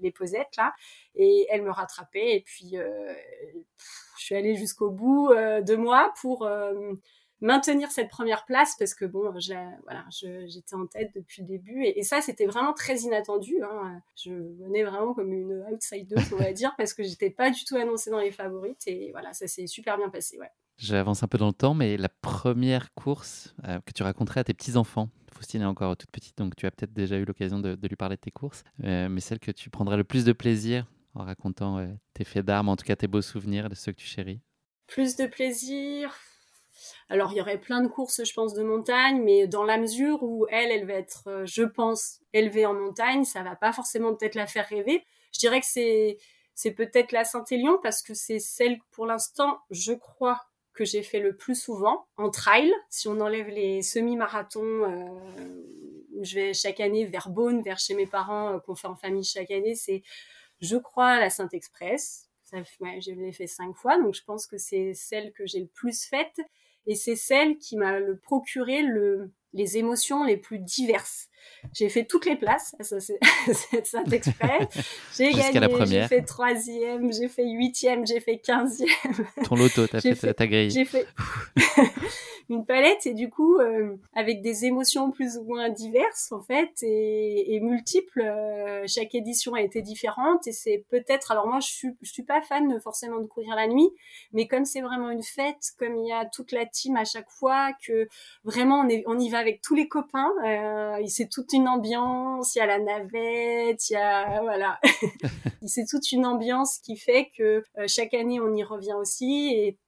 [0.00, 0.72] les, posettes là
[1.14, 6.48] et elle me rattrapait et puis je suis allée jusqu'au bout de moi pour
[7.42, 10.04] maintenir cette première place parce que bon, voilà,
[10.46, 13.62] j'étais en tête depuis le début et, ça c'était vraiment très inattendu.
[13.62, 14.00] Hein.
[14.16, 17.76] Je venais vraiment comme une outsider, on va dire, parce que j'étais pas du tout
[17.76, 20.38] annoncée dans les favorites et voilà, ça s'est super bien passé.
[20.38, 20.50] Ouais.
[20.78, 24.44] J'avance un peu dans le temps, mais la première course euh, que tu raconterais à
[24.44, 27.78] tes petits-enfants, Faustine est encore toute petite, donc tu as peut-être déjà eu l'occasion de,
[27.82, 30.86] lui parler de tes courses, euh, mais celle que tu prendrais le plus de plaisir
[31.14, 33.98] en racontant euh, tes faits d'armes, en tout cas tes beaux souvenirs de ceux que
[33.98, 34.40] tu chéris?
[34.86, 36.14] Plus de plaisir
[37.08, 40.22] alors, il y aurait plein de courses, je pense, de montagne, mais dans la mesure
[40.22, 44.14] où elle, elle va être, euh, je pense, élevée en montagne, ça va pas forcément
[44.14, 45.04] peut-être la faire rêver.
[45.32, 46.18] Je dirais que c'est,
[46.54, 50.40] c'est peut-être la Saint-Élion parce que c'est celle, pour l'instant, je crois,
[50.74, 52.72] que j'ai fait le plus souvent en trail.
[52.88, 55.82] Si on enlève les semi-marathons euh,
[56.22, 59.24] je vais chaque année vers Beaune, vers chez mes parents, euh, qu'on fait en famille
[59.24, 60.02] chaque année, c'est,
[60.60, 62.28] je crois, la Saint-Express.
[62.80, 65.68] Ouais, je l'ai fait cinq fois, donc je pense que c'est celle que j'ai le
[65.68, 66.38] plus faite
[66.86, 71.28] et c'est celle qui m'a le procuré le, les émotions les plus diverses.
[71.72, 73.18] J'ai fait toutes les places, ça c'est
[73.84, 74.68] Saint-Exprès.
[75.16, 78.88] J'ai gagné, j'ai fait troisième, j'ai fait huitième, j'ai fait quinzième.
[79.44, 80.70] Ton loto, t'as fait, fait ta grille.
[80.70, 81.06] J'ai fait
[82.50, 86.70] une palette et du coup euh, avec des émotions plus ou moins diverses en fait
[86.82, 88.22] et, et multiples.
[88.22, 91.30] Euh, chaque édition a été différente et c'est peut-être.
[91.30, 93.90] Alors moi je suis je suis pas fan forcément de courir la nuit,
[94.32, 97.30] mais comme c'est vraiment une fête, comme il y a toute la team à chaque
[97.30, 98.08] fois, que
[98.44, 100.32] vraiment on, est, on y va avec tous les copains.
[100.44, 102.54] Euh, c'est toute une ambiance.
[102.54, 104.78] Il y a la navette, il y a voilà.
[105.66, 109.78] c'est toute une ambiance qui fait que euh, chaque année on y revient aussi et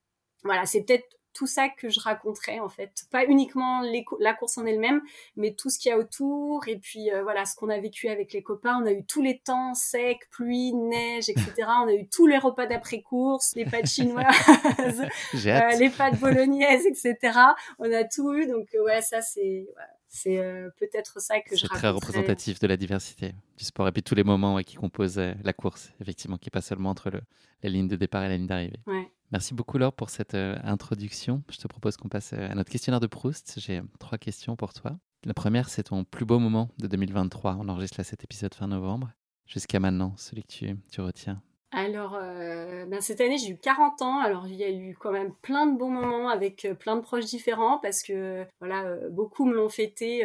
[0.42, 2.92] voilà, c'est peut-être tout ça que je raconterais en fait.
[3.11, 3.83] Pas uniquement
[4.20, 5.02] la course en elle-même,
[5.37, 8.09] mais tout ce qu'il y a autour et puis euh, voilà ce qu'on a vécu
[8.09, 8.80] avec les copains.
[8.80, 11.52] On a eu tous les temps sec, pluie, neige, etc.
[11.83, 14.26] On a eu tous les repas d'après-course, les pâtes chinoises,
[15.46, 17.38] euh, les pâtes bolognaises, etc.
[17.78, 19.66] On a tout eu donc ouais ça c'est
[20.14, 20.38] c'est
[20.79, 24.14] peut-être ça que je C'est très représentatif de la diversité du sport et puis tous
[24.14, 27.20] les moments qui composent la course, effectivement, qui pas seulement entre le,
[27.62, 28.79] la ligne de départ et la ligne d'arrivée.
[28.87, 29.11] Ouais.
[29.33, 31.42] Merci beaucoup Laure pour cette euh, introduction.
[31.50, 33.55] Je te propose qu'on passe euh, à notre questionnaire de Proust.
[33.59, 34.96] J'ai trois questions pour toi.
[35.24, 37.57] La première, c'est ton plus beau moment de 2023.
[37.59, 39.11] On enregistre là cet épisode fin novembre.
[39.46, 41.42] Jusqu'à maintenant, celui que tu, tu retiens.
[41.76, 44.20] Alors, euh, ben cette année, j'ai eu 40 ans.
[44.20, 47.00] Alors, il y a eu quand même plein de bons moments avec euh, plein de
[47.00, 50.24] proches différents parce que, voilà, euh, beaucoup me l'ont fêté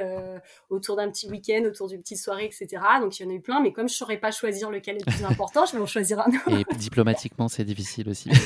[0.69, 2.67] autour d'un petit week-end, autour d'une petite soirée, etc.
[3.01, 3.62] Donc, il y en a eu plein.
[3.62, 5.88] Mais comme je ne saurais pas choisir lequel est le plus important, je vais en
[5.88, 6.51] choisir un autre.
[6.51, 8.29] Et diplomatiquement, c'est difficile aussi.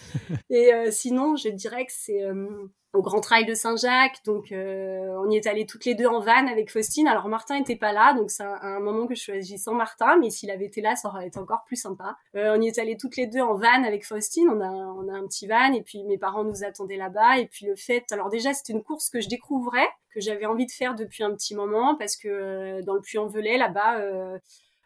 [0.50, 2.22] Et sinon, je dirais que c'est
[2.96, 4.18] au Grand Trail de Saint-Jacques.
[4.24, 7.06] Donc, euh, on y est allé toutes les deux en van avec Faustine.
[7.06, 10.30] Alors, Martin n'était pas là, donc c'est un, moment que je choisis sans Martin, mais
[10.30, 12.16] s'il avait été là, ça aurait été encore plus sympa.
[12.34, 14.48] Euh, on y est allé toutes les deux en van avec Faustine.
[14.48, 17.38] On a, a un petit van, et puis mes parents nous attendaient là-bas.
[17.38, 20.66] Et puis le fait, alors déjà, c'était une course que je découvrais, que j'avais envie
[20.66, 24.00] de faire depuis un petit moment, parce que euh, dans le Puy-en-Velay, là-bas,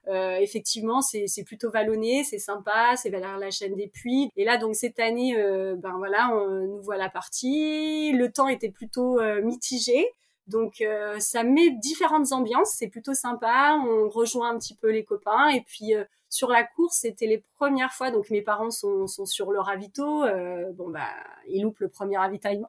[0.09, 4.31] euh, effectivement, c'est plutôt vallonné, c'est sympa, c'est vers la chaîne des puits.
[4.37, 8.13] Et là, donc cette année, euh, ben voilà, on, nous voit la partie.
[8.13, 10.07] Le temps était plutôt euh, mitigé.
[10.47, 10.83] Donc
[11.21, 15.61] ça met différentes ambiances, c'est plutôt sympa, on rejoint un petit peu les copains et
[15.61, 15.95] puis
[16.33, 20.23] sur la course, c'était les premières fois, donc mes parents sont, sont sur le ravito.
[20.23, 21.09] Euh, bon, bah,
[21.49, 22.69] ils loupent le premier ravitaillement.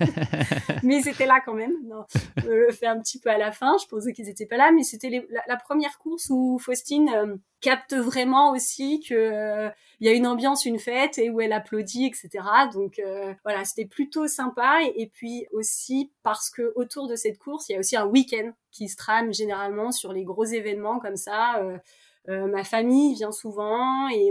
[0.82, 1.74] mais c'était là quand même.
[1.84, 2.04] Non,
[2.38, 3.76] je le fais un petit peu à la fin.
[3.80, 7.94] Je pensais qu'ils n'étaient pas là, mais c'était la, première course où Faustine euh, capte
[7.94, 12.44] vraiment aussi que euh, y a une ambiance, une fête et où elle applaudit, etc.
[12.72, 13.00] Donc
[13.44, 14.80] voilà, c'était plutôt sympa.
[14.82, 18.06] Et, et, puis aussi parce que autour de cette course, il y a aussi un
[18.06, 21.62] week-end qui se trame généralement sur les gros événements comme ça.
[22.28, 24.30] Ma famille vient souvent et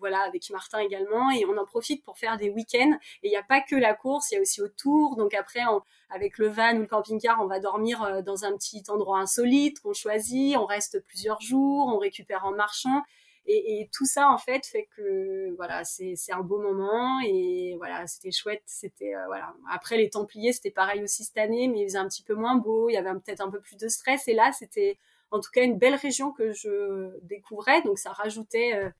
[0.00, 2.98] voilà avec Martin également et on en profite pour faire des week-ends.
[3.22, 5.16] Et il n'y a pas que la course il y a aussi autour.
[5.16, 5.60] Donc après
[6.08, 9.92] avec le van ou le camping-car on va dormir dans un petit endroit insolite qu'on
[9.92, 10.56] choisit.
[10.56, 13.02] On reste plusieurs jours on récupère en marchant.
[13.46, 17.20] Et, tout ça en fait fait que voilà c'est un beau moment.
[17.26, 18.62] Et voilà c'était chouette.
[18.66, 19.54] C'était euh, voilà.
[19.70, 22.56] Après les Templiers c'était pareil aussi cette année mais il faisait un petit peu moins
[22.56, 22.88] beau.
[22.88, 24.28] Il y avait peut-être un peu plus de stress.
[24.28, 24.98] Et là c'était
[25.30, 27.82] en tout cas une belle région que je découvrais.
[27.82, 28.90] Donc ça rajoutait euh,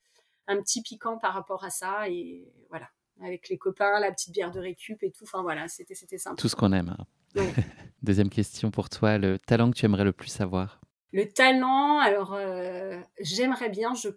[0.46, 2.88] un petit piquant par rapport à ça et voilà.
[3.22, 5.24] Avec les copains la petite bière de récup et tout.
[5.24, 6.36] Enfin voilà c'était c'était sympa.
[6.40, 7.44] Tout ce qu'on aime hein.
[8.02, 9.18] deuxième question pour toi.
[9.18, 10.80] Le talent que tu aimerais le plus avoir
[11.12, 14.10] le talent, alors euh, j'aimerais bien, je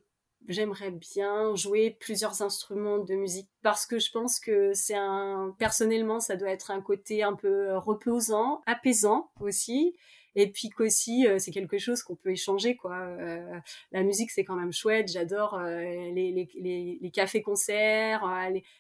[0.50, 6.20] j'aimerais bien jouer plusieurs instruments de musique parce que je pense que c'est un personnellement
[6.20, 9.96] ça doit être un côté un peu reposant, apaisant aussi
[10.36, 12.98] et puis qu'aussi euh, c'est quelque chose qu'on peut échanger quoi.
[12.98, 13.60] Euh,
[13.92, 18.28] la musique c'est quand même chouette, j'adore les, les, les, les cafés-concerts,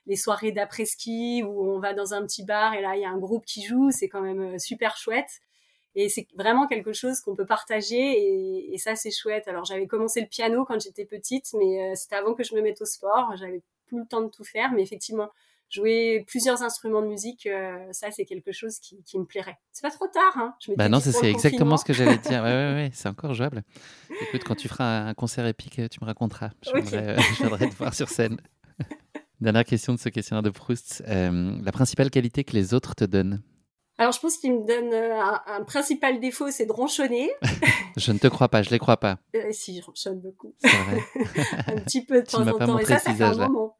[0.05, 3.09] les, soirées d'après-ski où on va dans un petit bar et là il y a
[3.09, 5.41] un groupe qui joue, c'est quand même super chouette.
[5.95, 9.47] Et c'est vraiment quelque chose qu'on peut partager et, et ça c'est chouette.
[9.47, 12.61] Alors j'avais commencé le piano quand j'étais petite, mais euh, c'était avant que je me
[12.61, 13.35] mette au sport.
[13.37, 15.29] J'avais plus le temps de tout faire, mais effectivement
[15.73, 19.57] jouer plusieurs instruments de musique, euh, ça c'est quelque chose qui, qui me plairait.
[19.71, 22.43] C'est pas trop tard, hein je Bah non, c'est exactement ce que j'allais dire.
[22.43, 23.63] Ouais, ouais, ouais, c'est encore jouable.
[24.21, 26.51] Écoute, quand tu feras un concert épique, tu me raconteras.
[26.61, 26.71] Je,
[27.39, 28.37] viendrai, te voir sur scène.
[29.41, 31.03] Dernière question de ce questionnaire de Proust.
[31.07, 33.41] Euh, la principale qualité que les autres te donnent?
[33.97, 37.29] Alors, je pense qu'il me donne euh, un, principal défaut, c'est de ronchonner.
[37.97, 39.19] je ne te crois pas, je ne les crois pas.
[39.35, 40.55] Euh, si, je ronchonne beaucoup.
[40.59, 41.01] C'est vrai.
[41.67, 42.79] un petit peu de temps en temps.
[42.79, 43.77] Et ça, ça fait un moment.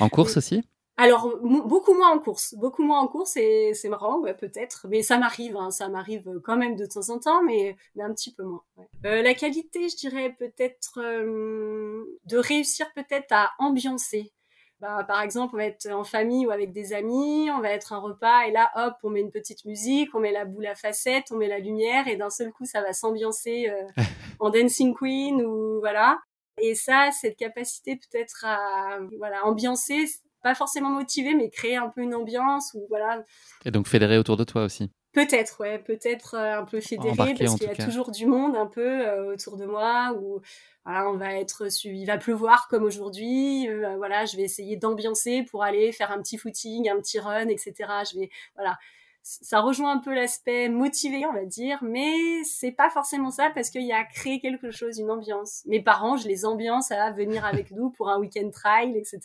[0.00, 0.62] en course aussi?
[0.98, 5.02] Alors beaucoup moins en course, beaucoup moins en course et c'est marrant, ouais, peut-être, mais
[5.02, 8.32] ça m'arrive, hein, ça m'arrive quand même de temps en temps, mais, mais un petit
[8.32, 8.62] peu moins.
[8.76, 8.86] Ouais.
[9.06, 14.32] Euh, la qualité, je dirais peut-être euh, de réussir peut-être à ambiancer.
[14.80, 17.92] Bah, par exemple, on va être en famille ou avec des amis, on va être
[17.92, 20.74] un repas et là, hop, on met une petite musique, on met la boule à
[20.74, 24.02] facettes, on met la lumière et d'un seul coup, ça va s'ambiancer euh,
[24.40, 26.18] en Dancing Queen ou voilà.
[26.58, 30.04] Et ça, cette capacité peut-être à voilà ambiancer,
[30.42, 33.24] pas forcément motiver, mais créer un peu une ambiance ou voilà.
[33.64, 34.90] Et donc fédérer autour de toi aussi.
[35.12, 38.66] Peut-être, ouais, peut-être euh, un peu fédéré parce qu'il y a toujours du monde un
[38.66, 40.40] peu euh, autour de moi ou
[40.86, 45.42] voilà, on va être il va pleuvoir comme aujourd'hui, euh, voilà, je vais essayer d'ambiancer
[45.42, 47.74] pour aller faire un petit footing, un petit run, etc.
[48.10, 48.78] Je vais voilà,
[49.22, 53.70] ça rejoint un peu l'aspect motivé, on va dire, mais c'est pas forcément ça parce
[53.70, 55.62] qu'il y a créé quelque chose, une ambiance.
[55.66, 59.20] Mes parents, je les ambiance à venir avec nous pour un week-end trail, etc.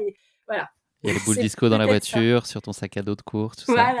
[0.00, 0.16] Et
[0.48, 0.70] voilà,
[1.04, 3.22] il y a le boule disco dans la voiture, sur ton sac à dos de
[3.22, 4.00] course, tout voilà.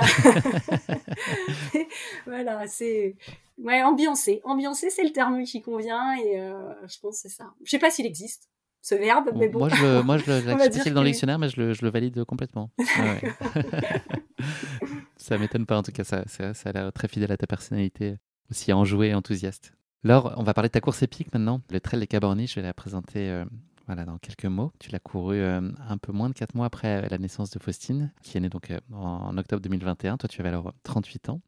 [2.26, 3.14] voilà, c'est
[3.58, 4.40] ouais, ambiancer.
[4.44, 7.52] Ambiancer, c'est le terme qui convient et euh, je pense que c'est ça.
[7.64, 8.48] Je sais pas s'il existe
[8.82, 9.60] ce verbe, mais bon.
[9.60, 12.70] Moi, je, moi, je l'accepte dans le dictionnaire, mais je le, je le valide complètement.
[12.78, 13.32] Ouais.
[15.16, 17.46] ça m'étonne pas, en tout cas, ça, ça, ça a l'air très fidèle à ta
[17.46, 18.16] personnalité,
[18.50, 19.72] aussi enjouée et enthousiaste.
[20.02, 21.60] Laure, on va parler de ta course épique maintenant.
[21.70, 23.44] Le Trail des Cabornis, je vais la présenter euh,
[23.88, 27.08] voilà, dans quelques mots, tu l'as couru euh, un peu moins de 4 mois après
[27.08, 30.18] la naissance de Faustine, qui est née donc euh, en, octobre 2021.
[30.18, 31.40] Toi, tu avais alors 38 ans.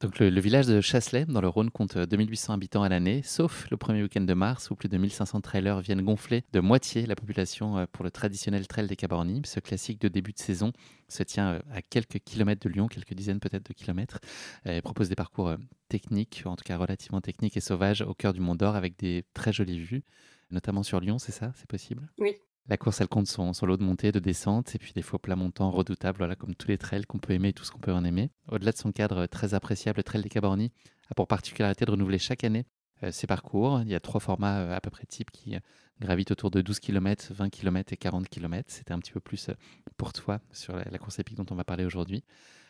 [0.00, 3.68] Donc le, village de Chasselet, dans le Rhône, compte 2800 euh, habitants à l'année, sauf
[3.70, 7.16] le premier week-end de mars où plus de 1500 trailers viennent gonfler de moitié la
[7.16, 9.42] population pour le traditionnel trail des Cabornis.
[9.44, 10.72] Ce classique de début de saison
[11.08, 14.20] se tient à quelques kilomètres de Lyon, quelques dizaines peut-être de kilomètres,
[14.64, 15.54] et propose des parcours
[15.90, 19.24] techniques, en tout cas relativement techniques et sauvages, au cœur du Mont d'Or avec des
[19.34, 20.02] très jolies vues
[20.50, 22.08] notamment sur Lyon, c'est ça C'est possible?
[22.18, 22.36] Oui.
[22.66, 25.36] La course, elle compte son, lot de montée, de descente, et puis des fois plat
[25.36, 27.92] montant redoutable, voilà, comme tous les trails qu'on peut aimer et tout ce qu'on peut
[27.92, 28.30] en aimer.
[28.48, 30.72] Au-delà de son cadre très appréciable, le Trail des Cabornis
[31.10, 32.64] a pour particularité de renouveler chaque année
[33.02, 33.80] euh, ses parcours.
[33.82, 35.60] Il y a trois formats euh, à peu près types qui euh,
[36.00, 38.70] gravitent autour de 12 km, 20 km et 40 km.
[38.70, 39.50] C'était un petit peu plus
[39.96, 42.24] pour toi sur la course épique dont on va parler aujourd'hui.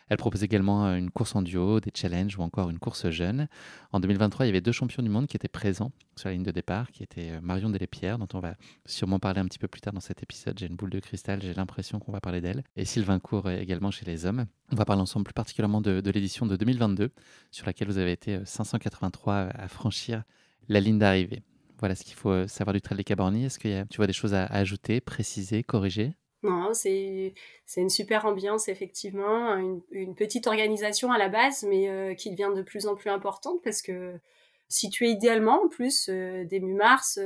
[0.07, 3.47] Elle propose également euh, une course en duo, des challenges ou encore une course jeune.
[3.91, 6.43] En 2023, il y avait deux champions du monde qui étaient présents sur la ligne
[6.43, 9.67] de départ, qui étaient euh, Marion Delépierre, dont on va sûrement parler un petit peu
[9.67, 10.59] plus tard dans cet épisode.
[10.59, 12.63] J'ai une boule de cristal, j'ai l'impression qu'on va parler d'elle.
[12.75, 14.45] Et Sylvain Cour euh, également chez les hommes.
[14.71, 17.11] On va parler ensemble plus particulièrement de, l'édition de 2022,
[17.51, 20.23] sur laquelle vous avez été 583 à franchir
[20.69, 21.41] la ligne d'arrivée.
[21.79, 23.45] Voilà ce qu'il faut savoir du Trail des Cabornis.
[23.45, 26.15] Est-ce que tu vois des choses à ajouter, préciser, corriger?
[26.45, 27.33] Non, c'est
[27.75, 29.55] une super ambiance effectivement,
[29.91, 33.61] une, petite organisation à la base, mais euh, qui devient de plus en plus importante
[33.63, 34.19] parce que
[34.67, 37.19] située idéalement en plus euh, début mars,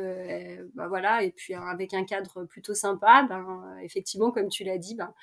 [0.74, 4.96] bah voilà, et puis avec un cadre plutôt sympa, ben effectivement comme tu l'as dit,
[4.96, 5.14] ben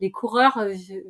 [0.00, 0.58] les coureurs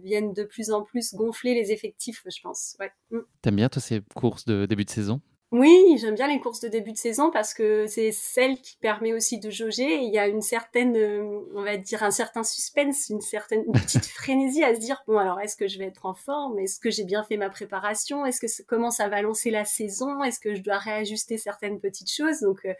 [0.03, 2.77] viennent de plus en plus gonfler les effectifs, je pense.
[3.11, 3.19] Mm.
[3.41, 5.21] T'aimes bien toi ces courses de début de saison?
[5.53, 9.13] Oui, j'aime bien les courses de début de saison parce que c'est celle qui permet
[9.13, 10.01] aussi de jauger.
[10.03, 14.07] il y a une certaine, euh, on va dire, un certain suspense, une certaine petite
[14.07, 16.59] frénésie à se dire bon alors est-ce que je vais être en forme?
[16.59, 18.25] Est-ce que j'ai bien fait ma préparation?
[18.25, 20.25] Est-ce que comment ça va lancer la saison?
[20.25, 22.41] Est-ce que je dois réajuster certaines petites choses?
[22.41, 22.73] Donc euh,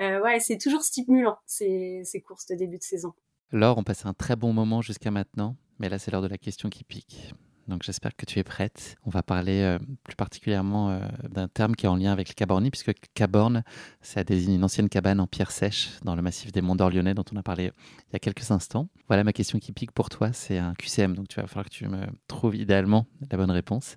[0.00, 3.12] euh, ouais, c'est toujours stimulant ces, ces courses de début de saison.
[3.52, 6.38] Laure, on passe un très bon moment jusqu'à maintenant, mais là c'est l'heure de la
[6.38, 7.32] question qui pique
[7.68, 8.96] donc j'espère que tu es prête.
[9.04, 12.34] On va parler euh, plus particulièrement euh, d'un terme qui est en lien avec le
[12.34, 13.64] Caborni, puisque Caborne,
[14.02, 17.24] ça désigne une ancienne cabane en pierre sèche dans le massif des Monts d'Or-Lyonnais dont
[17.32, 17.72] on a parlé
[18.08, 18.88] il y a quelques instants.
[19.08, 21.70] Voilà ma question qui pique pour toi, c'est un QCM, donc tu vas falloir que
[21.70, 23.96] tu me trouves idéalement la bonne réponse.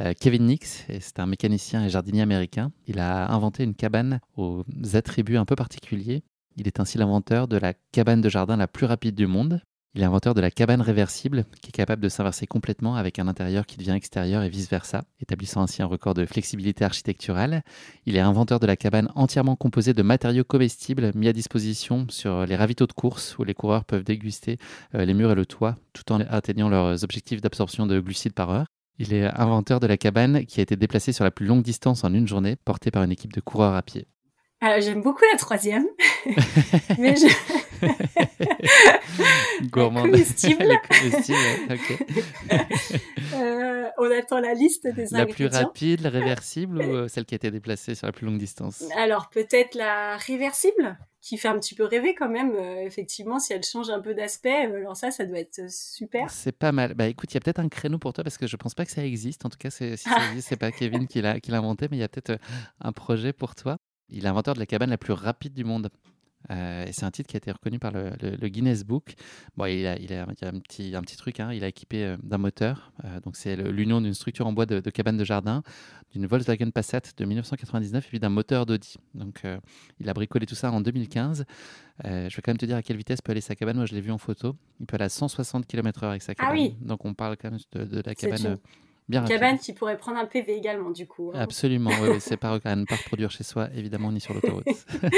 [0.00, 2.70] Euh, Kevin Nix, c'est un mécanicien et jardinier américain.
[2.86, 6.22] Il a inventé une cabane aux attributs un peu particuliers.
[6.56, 9.60] Il est ainsi l'inventeur de la cabane de jardin la plus rapide du monde,
[9.94, 13.26] il est inventeur de la cabane réversible, qui est capable de s'inverser complètement avec un
[13.26, 17.62] intérieur qui devient extérieur et vice-versa, établissant ainsi un record de flexibilité architecturale.
[18.04, 22.44] Il est inventeur de la cabane entièrement composée de matériaux comestibles mis à disposition sur
[22.44, 24.58] les ravitaux de course, où les coureurs peuvent déguster
[24.94, 28.50] euh, les murs et le toit, tout en atteignant leurs objectifs d'absorption de glucides par
[28.50, 28.66] heure.
[28.98, 32.04] Il est inventeur de la cabane qui a été déplacée sur la plus longue distance
[32.04, 34.06] en une journée, portée par une équipe de coureurs à pied.
[34.60, 35.86] Alors, j'aime beaucoup la troisième,
[36.98, 37.26] mais je...
[39.70, 40.10] Gourmande.
[40.10, 40.64] Comestible.
[43.34, 45.26] euh, on attend la liste des la ingrédients.
[45.26, 48.26] La plus rapide, la réversible ou euh, celle qui a été déplacée sur la plus
[48.26, 48.84] longue distance?
[48.96, 52.54] Alors, peut-être la réversible qui fait un petit peu rêver quand même.
[52.54, 56.30] Euh, effectivement, si elle change un peu d'aspect, euh, alors ça, ça doit être super.
[56.30, 56.94] C'est pas mal.
[56.94, 58.84] Bah écoute, il y a peut-être un créneau pour toi parce que je pense pas
[58.84, 59.44] que ça existe.
[59.44, 62.04] En tout cas, si ça existe, c'est pas Kevin qui l'a inventé, mais il y
[62.04, 62.40] a peut-être
[62.80, 63.76] un projet pour toi.
[64.08, 65.90] Il est inventeur de la cabane la plus rapide du monde.
[66.50, 69.14] Euh, et c'est un titre qui a été reconnu par le, Guinness Book.
[69.56, 71.52] Bon, il, a, il, a, il a un, petit, un petit truc, hein.
[71.52, 72.92] il a équipé euh, d'un moteur.
[73.04, 75.62] Euh, donc c'est l'union d'une structure en bois de, cabane de jardin,
[76.12, 78.96] d'une Volkswagen Passat de 1999 et puis d'un moteur d'Audi.
[79.14, 79.42] Donc
[80.00, 81.44] il a bricolé tout ça en 2015.
[82.04, 83.76] je vais quand même te dire à quelle vitesse peut aller sa cabane.
[83.76, 84.56] Moi je l'ai vu en photo.
[84.80, 86.52] Il peut aller à 160 km/h avec sa cabane.
[86.52, 86.76] Ah oui.
[86.80, 88.58] Donc on parle quand même de, de la cabane
[89.10, 91.32] une cabane qui pourrait prendre un PV également, du coup.
[91.34, 91.40] Hein.
[91.40, 94.66] Absolument, oui, c'est pas à ne pas reproduire chez soi, évidemment, ni sur l'autoroute.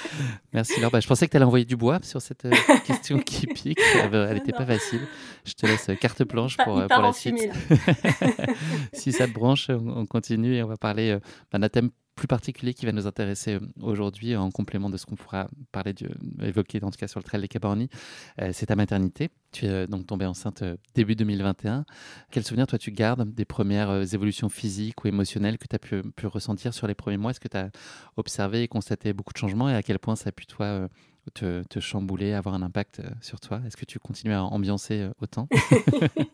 [0.52, 0.90] Merci Laure.
[0.90, 2.52] Bah, je pensais que tu allais envoyer du bois sur cette euh,
[2.84, 3.80] question qui pique.
[3.94, 5.06] Elle n'était pas facile.
[5.44, 7.50] Je te laisse euh, carte blanche pour, euh, pour la suite.
[8.92, 11.18] si ça te branche, on, continue et on va parler
[11.52, 15.16] d'un thème plus particulier qui va nous intéresser euh, aujourd'hui en complément de ce qu'on
[15.16, 16.10] pourra parler de,
[16.42, 17.88] évoquer en tout cas sur le trail des Cabornis,
[18.40, 19.30] euh, c'est ta maternité.
[19.50, 20.62] Tu es euh, donc tombée enceinte
[20.94, 21.84] début 2021.
[22.30, 26.02] Quel souvenir toi tu gardes des premières évolutions physiques ou émotionnelles que tu as pu,
[26.12, 27.30] pu, ressentir sur les premiers mois?
[27.30, 27.70] Est-ce que tu as
[28.16, 30.88] observé et constaté beaucoup de changements et à quel point ça a pu toi
[31.34, 33.60] te, te, chambouler, avoir un impact sur toi?
[33.66, 35.48] Est-ce que tu continues à ambiancer autant?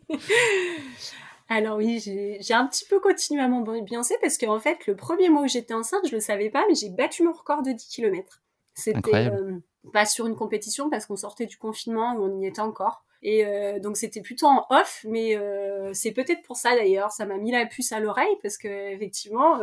[1.51, 5.41] Alors oui, j'ai un petit peu continué à m'ambiancer parce qu'en fait, le premier mois
[5.41, 8.43] où j'étais enceinte, je le savais pas, mais j'ai battu mon record de 10 km.
[8.75, 9.57] C'était euh,
[9.91, 13.03] pas sur une compétition parce qu'on sortait du confinement où on y était encore.
[13.23, 17.25] Et euh, donc c'était plutôt en off, mais euh, c'est peut-être pour ça d'ailleurs, ça
[17.25, 19.57] m'a mis la puce à l'oreille parce que effectivement,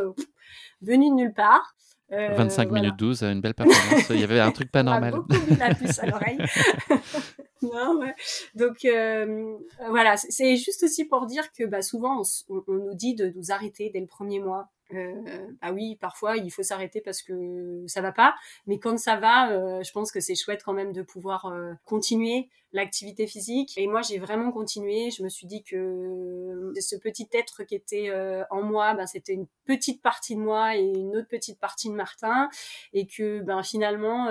[0.81, 1.73] venu de nulle part,
[2.09, 4.09] 25 minutes 12, une belle performance.
[4.09, 5.13] Il y avait un truc pas normal.
[5.15, 6.37] beaucoup mis la puce à l'oreille.
[7.61, 8.15] non, ouais.
[8.55, 9.57] Donc euh,
[9.89, 13.51] voilà, c'est juste aussi pour dire que bah, souvent on, on, nous dit de nous
[13.51, 14.69] arrêter dès le premier mois.
[14.93, 18.35] Euh, bah oui, parfois il faut s'arrêter parce que ça va pas,
[18.67, 21.73] mais quand ça va, euh, je pense que c'est chouette quand même de pouvoir euh,
[21.83, 23.77] continuer l'activité physique.
[23.77, 25.09] Et moi, j'ai vraiment continué.
[25.11, 29.33] Je me suis dit que ce petit être qui était euh, en moi, ben, c'était
[29.33, 32.49] une petite partie de moi et une autre petite partie de Martin,
[32.93, 34.27] et que ben finalement,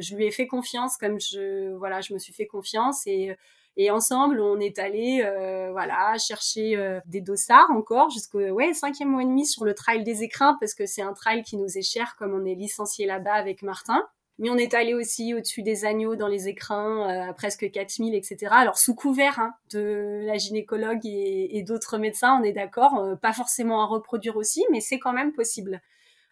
[0.00, 3.36] je lui ai fait confiance, comme je voilà, je me suis fait confiance et
[3.80, 9.08] et ensemble, on est allé, euh, voilà, chercher euh, des dossards encore jusqu'au ouais cinquième
[9.08, 11.78] mois et demi sur le trail des écrins parce que c'est un trail qui nous
[11.78, 14.02] est cher comme on est licencié là-bas avec Martin.
[14.40, 18.16] Mais on est allé aussi au-dessus des agneaux dans les écrins, euh, à presque 4000,
[18.16, 18.48] etc.
[18.50, 23.14] Alors sous couvert hein, de la gynécologue et, et d'autres médecins, on est d'accord, euh,
[23.14, 25.80] pas forcément à reproduire aussi, mais c'est quand même possible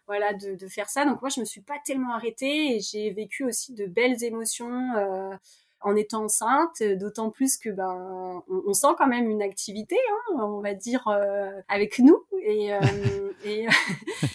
[0.07, 3.09] voilà de, de, faire ça donc moi je me suis pas tellement arrêtée et j'ai
[3.09, 5.35] vécu aussi de belles émotions euh,
[5.81, 10.59] en étant enceinte, d'autant plus que ben on, sent quand même une activité, hein, on
[10.59, 12.79] va dire euh, avec nous et, euh,
[13.45, 13.67] et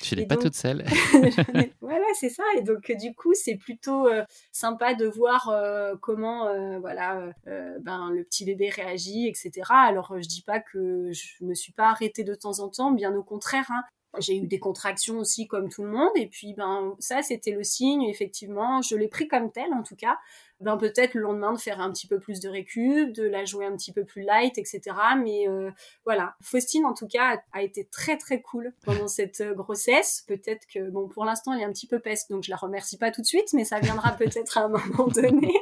[0.01, 0.85] tu n'es pas toute seule.
[1.81, 2.45] voilà, c'est ça.
[2.57, 5.53] Et donc du coup, c'est plutôt euh, sympa de voir
[6.01, 6.49] comment
[6.81, 7.33] voilà
[7.81, 9.51] ben le petit bébé réagit, etc.
[9.71, 13.15] Alors je dis pas que je me suis pas arrêtée de temps en temps, bien
[13.15, 13.67] au contraire.
[13.71, 13.83] Hein.
[14.19, 17.65] J'ai eu des contractions aussi comme tout le monde et puis ben ça c'était le
[17.65, 20.19] signe effectivement je l'ai pris comme tel en tout cas
[20.63, 23.67] ben peut-être le lendemain de faire un petit peu plus de récup, de la jouer
[23.67, 24.81] un petit peu plus light, etc.
[25.19, 25.71] Mais euh,
[26.05, 30.25] voilà, Faustine en tout cas a, été très très cool pendant cette euh, grossesse.
[30.27, 32.99] Peut-être que bon pour l'instant elle est un petit peu peste, donc je la remercie
[32.99, 35.53] pas tout de suite, mais ça viendra peut-être à un moment donné.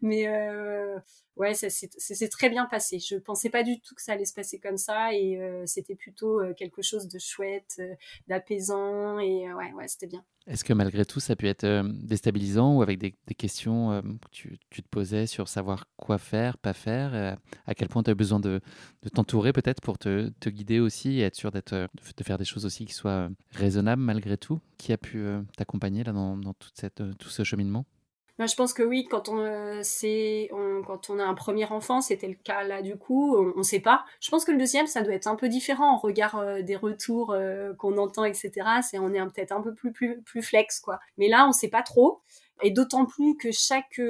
[0.00, 0.98] Mais euh,
[1.36, 2.98] ouais, ça s'est très bien passé.
[2.98, 5.94] Je pensais pas du tout que ça allait se passer comme ça et euh, c'était
[5.94, 7.94] plutôt euh, quelque chose de chouette, euh,
[8.28, 10.24] d'apaisant et ouais, ouais, c'était bien.
[10.46, 14.58] Est-ce que malgré tout, ça a pu être déstabilisant ou avec des, questions que tu,
[14.58, 18.60] te posais sur savoir quoi faire, pas faire À quel point tu as besoin de,
[19.14, 22.84] t'entourer peut-être pour te, guider aussi et être sûr d'être, de faire des choses aussi
[22.84, 24.60] qui soient raisonnables malgré tout?
[24.76, 25.24] Qui a pu
[25.56, 26.38] t'accompagner là dans,
[26.74, 27.86] cette, tout ce cheminement?
[28.38, 29.82] Je pense que oui, quand on, euh,
[30.52, 33.62] on, quand on a un premier enfant, c'était le cas là du coup, on ne
[33.62, 34.04] sait pas.
[34.20, 36.74] Je pense que le deuxième, ça doit être un peu différent en regard euh, des
[36.74, 38.50] retours euh, qu'on entend, etc.
[38.82, 40.98] C'est on est peut-être un peu plus, plus, plus flex quoi.
[41.16, 42.22] Mais là, on sait pas trop.
[42.62, 44.00] Et d'autant plus que chaque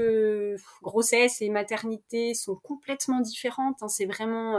[0.83, 3.83] grossesse et maternité sont complètement différentes.
[3.83, 3.89] Hein.
[3.89, 4.59] C'est vraiment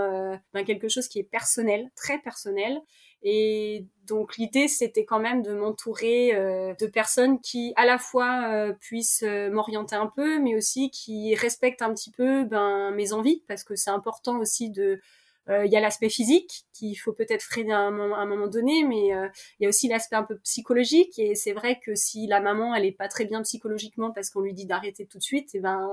[0.54, 2.82] ben, quelque chose qui est personnel, très personnel.
[3.28, 8.50] Et donc l'idée, c'était quand même de m'entourer euh, de personnes qui, à la fois,
[8.52, 13.14] euh, puissent euh, m'orienter un peu, mais aussi qui respectent un petit peu ben, mes
[13.14, 15.02] envies, parce que c'est important aussi de
[15.48, 19.28] il y a l'aspect physique qu'il faut peut-être freiner à un, moment, donné, mais euh,
[19.60, 21.18] il y a aussi l'aspect un peu psychologique.
[21.20, 24.42] Et c'est vrai que si la maman elle est pas très bien psychologiquement parce qu'on
[24.42, 25.88] lui dit d'arrêter tout de suite, et eh ben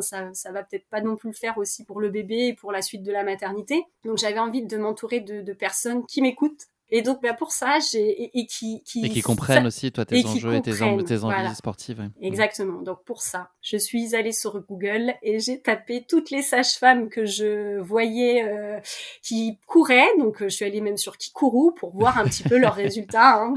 [0.00, 2.72] ça ça va peut-être pas non plus le faire aussi pour le bébé et pour
[2.72, 3.84] la suite de la maternité.
[4.04, 7.78] Donc j'avais envie de m'entourer de, de personnes qui m'écoutent et donc, bah, pour ça,
[7.80, 11.54] j'ai et, qui, qui et qui comprennent aussi toi tes enjeux et tes, tes envies
[11.56, 12.08] sportives.
[12.22, 12.80] Exactement.
[12.82, 17.24] Donc pour ça, je suis allée sur Google et j'ai tapé toutes les sages-femmes que
[17.24, 18.78] je voyais euh,
[19.20, 20.06] qui couraient.
[20.18, 23.42] Donc je suis allée même sur Kikourou pour voir un petit peu leurs résultats.
[23.42, 23.54] Hein.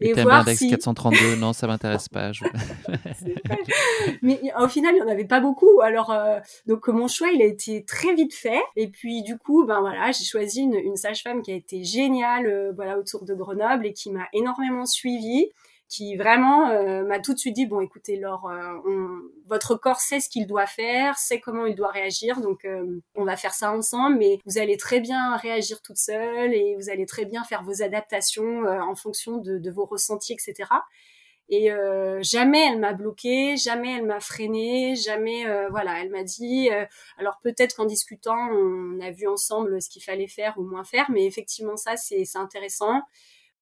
[0.00, 2.30] et, et voir si 432 non, ça m'intéresse pas.
[2.30, 2.44] Je...
[4.22, 5.80] Mais au final, il y en avait pas beaucoup.
[5.80, 8.62] Alors euh, donc mon choix, il a été très vite fait.
[8.76, 12.27] Et puis du coup, ben voilà, j'ai choisi une, une sage-femme qui a été géniale
[12.46, 15.50] euh, voilà autour de Grenoble et qui m'a énormément suivie
[15.88, 20.20] qui vraiment euh, m'a tout de suite dit bon écoutez Laure euh, votre corps sait
[20.20, 22.66] ce qu'il doit faire sait comment il doit réagir donc
[23.14, 26.90] on va faire ça ensemble mais vous allez très bien réagir toute seule et vous
[26.90, 30.68] allez très bien faire vos adaptations en fonction de, de, vos ressentis etc
[31.48, 36.22] et euh, jamais elle m'a bloqué, jamais elle m'a freiné, jamais euh, voilà, elle m'a
[36.22, 36.68] dit.
[36.70, 36.84] Euh,
[37.16, 41.10] alors peut-être qu'en discutant, on a vu ensemble ce qu'il fallait faire ou moins faire,
[41.10, 43.02] mais effectivement ça c'est intéressant.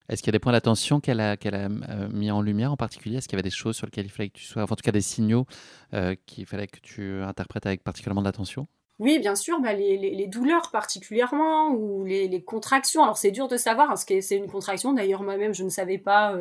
[0.08, 2.76] Est-ce qu'il y a des points d'attention qu'elle a, qu'elle a mis en lumière en
[2.76, 3.16] particulier?
[3.16, 4.76] Est-ce qu'il y avait des choses sur lesquelles il fallait que tu sois, en tout
[4.76, 5.46] cas des signaux
[6.26, 8.66] qu'il fallait que tu interprètes avec particulièrement d'attention
[8.98, 13.02] oui, bien sûr, bah, les, les, les, douleurs particulièrement ou les, les contractions.
[13.02, 14.94] Alors c'est dur de savoir, parce que c'est une contraction.
[14.94, 16.34] D'ailleurs moi-même je ne savais pas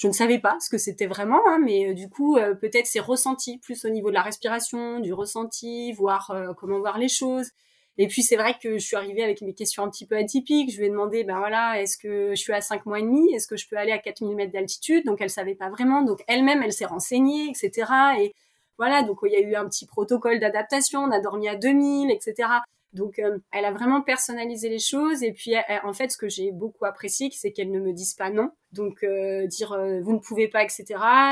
[0.00, 2.86] je ne savais pas ce que c'était vraiment, hein, mais euh, du coup, euh, peut-être
[2.86, 7.08] c'est ressenti plus au niveau de la respiration, du ressenti, voir euh, comment voir les
[7.08, 7.50] choses.
[7.98, 10.72] Et puis c'est vrai que je suis arrivée avec mes questions un petit peu atypiques.
[10.72, 13.30] Je lui ai demandé, ben voilà, est-ce que je suis à 5 mois et demi?
[13.34, 15.04] Est-ce que je peux aller à 4000 mètres d'altitude?
[15.04, 16.00] Donc elle savait pas vraiment.
[16.00, 17.92] Donc elle-même, elle s'est renseignée, etc.
[18.20, 18.32] Et
[18.78, 21.00] voilà, donc il y a eu un petit protocole d'adaptation.
[21.00, 22.48] On a dormi à 2000, etc.
[22.92, 25.22] Donc, euh, elle a vraiment personnalisé les choses.
[25.22, 28.30] Et puis, en fait, ce que j'ai beaucoup apprécié, c'est qu'elle ne me dise pas
[28.30, 28.50] non.
[28.72, 30.84] Donc, euh, dire euh, vous ne pouvez pas, etc.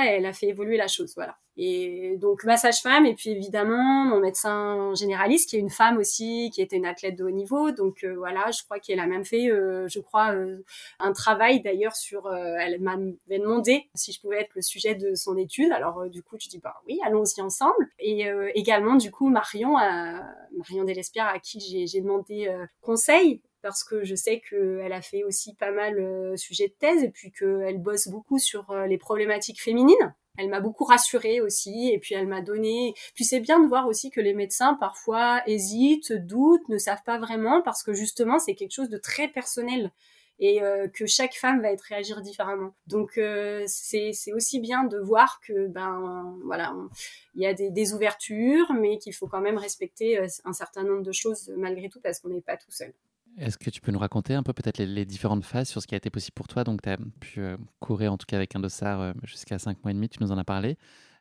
[0.06, 1.36] Elle a fait évoluer la chose, voilà.
[1.60, 6.50] Et donc ma sage-femme et puis évidemment mon médecin généraliste qui est une femme aussi,
[6.54, 7.72] qui était une athlète de haut niveau.
[7.72, 10.34] Donc voilà, je crois qu'elle a même fait, je crois,
[11.00, 12.32] un travail d'ailleurs sur.
[12.32, 15.72] elle m'avait demandé si je pouvais être le sujet de son étude.
[15.72, 17.88] Alors du coup, je dis bah oui, allons-y ensemble.
[17.98, 22.48] Et également du coup Marion, Marion Delespierre à qui j'ai demandé
[22.80, 27.02] conseil parce que je sais qu'elle a fait aussi pas mal euh, sujet de thèse
[27.02, 31.98] et puis qu'elle bosse beaucoup sur les problématiques féminines elle m'a beaucoup rassurée aussi et
[31.98, 36.12] puis elle m'a donné puis c'est bien de voir aussi que les médecins parfois hésitent,
[36.12, 39.92] doutent, ne savent pas vraiment parce que justement c'est quelque chose de très personnel
[40.40, 42.72] et euh, que chaque femme va être réagir différemment.
[42.86, 46.74] Donc euh, c'est aussi bien de voir que ben voilà,
[47.34, 50.84] il y a des, des ouvertures mais qu'il faut quand même respecter euh, un certain
[50.84, 52.94] nombre de choses malgré tout parce qu'on n'est pas tout seul.
[53.38, 55.94] Est-ce que tu peux nous raconter un peu peut-être les, différentes phases sur ce qui
[55.94, 56.64] a été possible pour toi?
[56.64, 59.82] Donc, tu as pu euh, courir en tout cas avec un dossard euh, jusqu'à 5
[59.84, 60.76] mois et demi, tu nous en as parlé.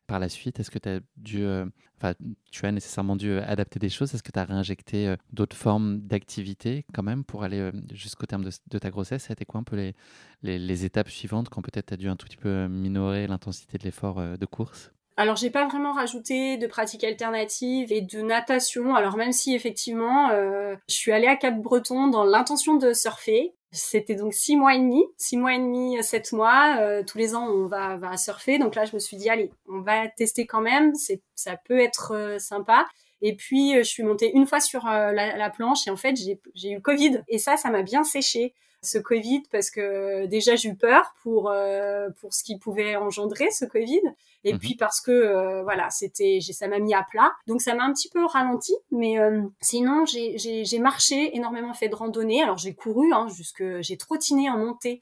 [0.08, 1.02] Par la suite, est-ce que tu as
[1.36, 4.16] euh, nécessairement dû adapter des choses?
[4.16, 8.80] Est-ce que tu as réinjecté d'autres formes d'activité quand même pour aller jusqu'au terme de,
[8.80, 9.24] ta grossesse?
[9.24, 9.96] Ça a été quoi un peu les,
[10.44, 13.78] les, les étapes suivantes quand peut-être tu as dû un tout petit peu minorer l'intensité
[13.78, 14.92] de l'effort de course?
[15.18, 18.96] Alors j'ai pas vraiment rajouté de pratiques alternatives et de natation.
[18.96, 23.56] Alors même si effectivement euh, je suis allée à Cap Breton dans l'intention de surfer,
[23.72, 26.78] C'était donc six mois et demi, six mois et demi, sept mois.
[26.80, 28.60] Euh, tous les ans, on va, va surfer.
[28.60, 30.94] Donc là, je me suis dit, allez, on va tester quand même.
[30.94, 32.88] C'est, ça peut être euh, sympa.
[33.22, 36.40] Et puis, je suis montée une fois sur la, la, planche et en fait, j'ai,
[36.54, 37.24] j'ai eu le Covid.
[37.28, 41.50] Et ça, ça m'a bien séché ce Covid parce que déjà j'ai eu peur pour
[41.50, 44.02] euh, pour ce qui pouvait engendrer ce Covid.
[44.44, 44.60] Et mhm.
[44.60, 47.32] puis parce que euh, voilà c'était ça m'a mis à plat.
[47.48, 51.90] Donc ça m'a un petit peu ralenti mais euh, sinon j'ai j'ai marché énormément fait
[51.90, 55.02] de randonnée alors j'ai couru hein, jusque j'ai trottiné en montée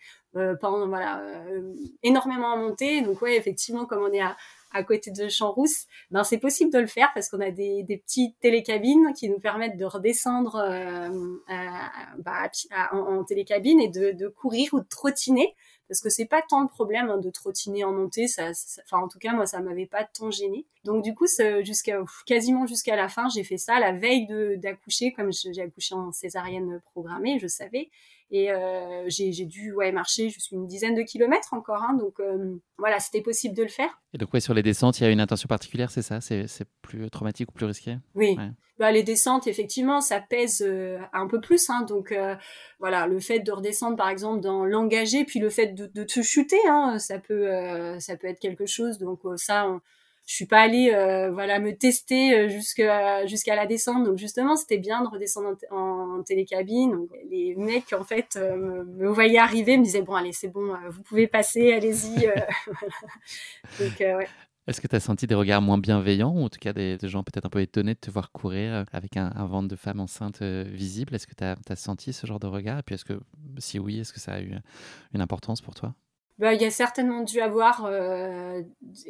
[0.59, 1.23] pendant voilà
[2.03, 3.01] énormément en montée.
[3.01, 4.36] Donc ouais effectivement comme on est à
[4.72, 7.97] à côté de Champs-Rousse, ben c'est possible de le faire parce qu'on a des, des,
[7.97, 11.09] petites télécabines qui nous permettent de redescendre euh,
[12.20, 12.49] bah,
[12.91, 15.55] en, télécabine et de, de, courir ou de trottiner
[15.88, 18.51] parce que c'est pas tant le problème hein, de trottiner en montée ça,
[18.84, 21.28] enfin en tout cas moi ça m'avait pas tant gêné donc du coup
[21.61, 23.80] jusqu'à quasiment jusqu'à la fin j'ai fait ça.
[23.80, 27.89] La veille d'accoucher comme j'ai accouché en césarienne programmée je savais
[28.32, 31.84] et euh, j'ai dû ouais, marcher jusqu'à une dizaine de kilomètres encore.
[31.84, 34.01] Hein, donc euh, voilà, c'était possible de le faire.
[34.13, 36.21] Et donc ouais, sur les descentes, il y a une intention particulière, c'est ça?
[36.21, 36.47] C'est
[36.82, 37.97] plus traumatique ou plus risqué?
[38.15, 38.38] Oui.
[38.78, 41.69] Bah, les descentes, effectivement, ça pèse euh, un peu plus.
[41.69, 42.13] Hein, donc
[42.80, 46.21] voilà, le fait de redescendre, par exemple, dans l'engagé, puis le fait de, de te
[46.21, 47.47] chuter, hein, ça peut,
[47.99, 48.97] ça peut être quelque chose.
[48.97, 49.82] Donc ça, on,
[50.26, 54.03] je suis pas allée euh, voilà me tester euh, jusqu'à jusqu'à la descente.
[54.05, 57.07] Donc justement c'était bien de redescendre en, télécabine.
[57.30, 61.03] Les mecs en fait euh, me, voyaient arriver me disaient bon allez c'est bon vous
[61.03, 62.26] pouvez passer allez-y
[64.67, 67.23] est-ce que tu as senti des regards moins bienveillants ou en tout cas des, gens
[67.23, 71.13] peut-être un peu étonnés de te voir courir avec un, ventre de femme enceinte visible?
[71.13, 72.80] Est-ce que tu as, as, senti ce genre de regard?
[72.80, 73.19] Et puis est-ce que,
[73.59, 74.55] si oui, est-ce que ça a eu
[75.13, 75.93] une importance pour toi?
[76.38, 78.62] Bah, il y a certainement dû avoir euh,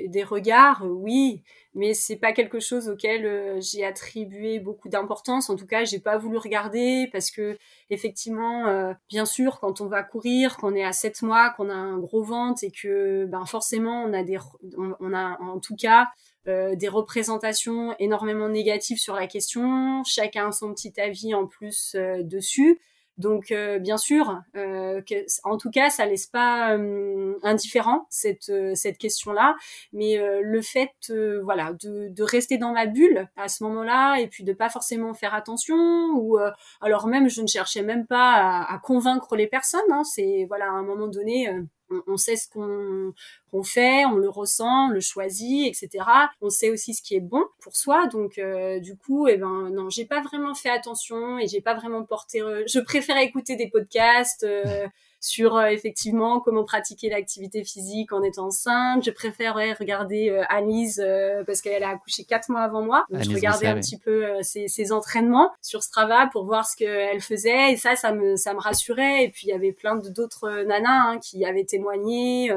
[0.05, 1.41] des regards, oui,
[1.73, 5.49] mais c'est pas quelque chose auquel euh, j'ai attribué beaucoup d'importance.
[5.49, 7.57] En tout cas, j'ai pas voulu regarder parce que
[7.89, 11.73] effectivement, euh, bien sûr, quand on va courir, qu'on est à 7 mois, qu'on a
[11.73, 14.37] un gros ventre et que ben forcément on a des,
[14.77, 16.07] on, a en tout cas
[16.45, 20.03] des représentations énormément négatives sur la question.
[20.03, 22.79] Chacun son petit avis en plus dessus.
[23.17, 25.01] Donc euh, bien sûr, euh,
[25.45, 29.55] en tout cas, ça laisse pas euh, indifférent cette cette question-là,
[29.93, 30.91] mais le fait
[31.43, 35.13] voilà de, de rester dans ma bulle à ce moment-là et puis de pas forcément
[35.13, 35.75] faire attention
[36.15, 36.37] ou
[36.81, 39.81] alors même je ne cherchais même pas à, à convaincre les personnes.
[39.91, 41.49] Hein, c'est voilà à un moment donné
[42.07, 46.05] on, sait ce qu'on fait, on le ressent, on le choisit, etc.
[46.41, 48.07] On sait aussi ce qui est bon pour soi.
[48.07, 51.75] Donc euh, du coup, eh ben non, j'ai pas vraiment fait attention et j'ai pas
[51.75, 52.39] vraiment porté.
[52.39, 54.45] Je préfère écouter des podcasts.
[55.25, 59.03] Euh, sur euh, effectivement comment pratiquer l'activité physique en étant enceinte.
[59.03, 63.05] Je préférerais regarder euh, Alice euh, parce qu'elle a accouché quatre mois avant moi.
[63.09, 67.21] Donc je regardais un petit peu ses, ses, entraînements sur Strava pour voir ce qu'elle
[67.21, 69.23] faisait et ça, ça me ça me rassurait.
[69.23, 72.51] Et puis il y avait plein d'autres nanas hein, qui avaient témoigné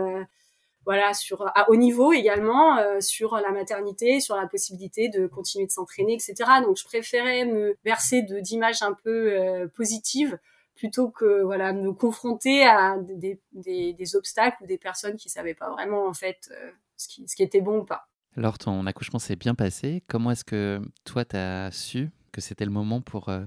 [0.85, 5.71] voilà sur à haut niveau également sur la maternité sur la possibilité de continuer de
[5.71, 10.39] s'entraîner etc donc je préférais me verser de d'images un peu positives
[10.79, 15.55] plutôt que voilà me confronter à des, des, des, obstacles ou des personnes qui savaient
[15.55, 18.09] pas vraiment en fait euh, ce, qui, ce qui était bon ou pas.
[18.37, 20.05] Alors ton accouchement s'est bien passé.
[20.07, 23.45] Comment est-ce que toi tu as su que c'était le moment pour euh,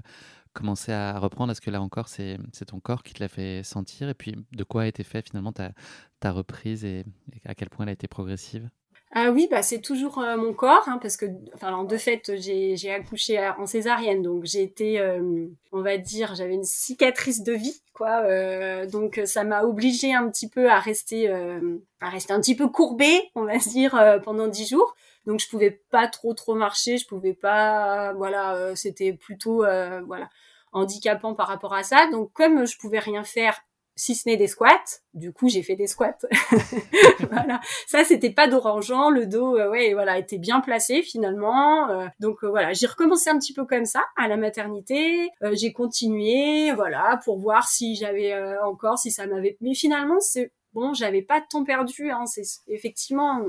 [0.52, 1.52] commencer à reprendre?
[1.52, 4.10] Est-ce que là encore c'est ton corps qui te l'a fait sentir?
[4.10, 5.72] Et puis de quoi a été fait finalement ta,
[6.20, 7.04] ta reprise et
[7.46, 8.68] à quel point elle a été progressive?
[9.14, 12.90] Ah oui, bah c'est toujours euh, mon corps, hein, parce que, enfin, de fait, j'ai
[12.90, 17.82] accouché en césarienne, donc j'ai été, euh, on va dire, j'avais une cicatrice de vie,
[17.92, 18.22] quoi.
[18.22, 22.68] Euh, donc ça m'a obligée un petit peu à rester, à rester un petit peu
[22.68, 24.94] courbée, on va dire, pendant dix jours.
[25.26, 29.58] Donc je pouvais pas trop trop marcher, je pouvais pas, voilà, c'était plutôt,
[30.06, 30.30] voilà,
[30.72, 32.06] handicapant par rapport à ça.
[32.10, 33.60] Donc comme je pouvais rien faire
[33.96, 35.00] si ce n'est des squats.
[35.14, 36.18] Du coup, j'ai fait des squats.
[37.30, 37.60] voilà.
[37.86, 39.10] Ça, c'était pas d'orangeant.
[39.10, 41.90] Le dos, euh, ouais, voilà, était bien placé finalement.
[41.90, 45.30] Euh, donc euh, voilà, j'ai recommencé un petit peu comme ça à la maternité.
[45.52, 48.34] j'ai continué, voilà, pour voir si j'avais
[48.64, 49.56] encore, si ça m'avait.
[49.60, 52.10] Mais finalement, c'est bon, j'avais pas de temps perdu.
[52.10, 52.24] Hein.
[52.26, 53.40] C'est effectivement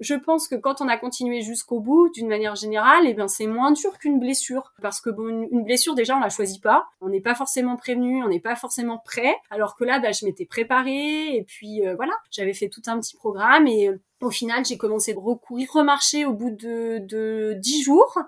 [0.00, 3.46] je pense que quand on a continué jusqu'au bout, d'une manière générale, eh bien c'est
[3.46, 7.10] moins dur qu'une blessure, parce que bon, une, blessure déjà on la choisit pas, on
[7.10, 10.46] n'est pas forcément prévenu, on n'est pas forcément prêt, alors que là, bah, je m'étais
[10.46, 14.64] préparée et puis euh, voilà, j'avais fait tout un petit programme et euh, au final,
[14.64, 18.18] j'ai commencé de recourir, remarcher au bout de, de 10 jours.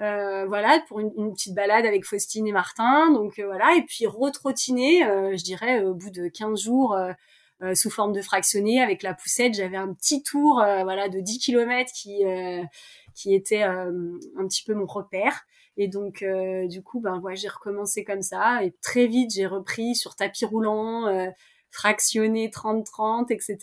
[0.00, 3.12] Euh, voilà, pour une, petite balade avec Faustine et Martin.
[3.12, 6.98] Donc voilà, et puis retrottiner, je dirais, au bout de 15 jours,
[7.62, 9.54] euh, sous forme de fractionné avec la poussette.
[9.54, 12.62] J'avais un petit tour euh, voilà de 10 km qui euh,
[13.14, 13.90] qui était un
[14.46, 15.46] petit peu mon repère.
[15.78, 16.24] Et donc,
[16.68, 18.62] du coup, ben, ouais, j'ai recommencé comme ça.
[18.62, 21.32] Et très vite, j'ai repris sur tapis roulant,
[21.70, 23.58] fractionné 30-30, etc.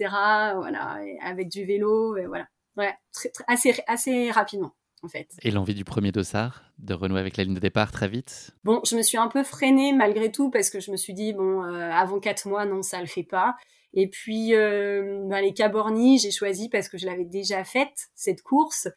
[0.56, 2.48] Voilà, avec du vélo, et voilà.
[2.78, 4.74] Ouais, très, assez, assez rapidement.
[5.04, 5.28] En fait.
[5.42, 8.52] Et l'envie du premier dossard, de renouer avec la ligne de départ très vite?
[8.64, 11.34] Bon, je me suis un peu freinée malgré tout parce que je me suis dit,
[11.34, 13.56] bon, avant quatre mois, non, ça le fait pas.
[13.94, 18.42] Et puis, euh, ben, les Cabornis, j'ai choisi parce que je l'avais déjà faite, cette
[18.42, 18.88] course,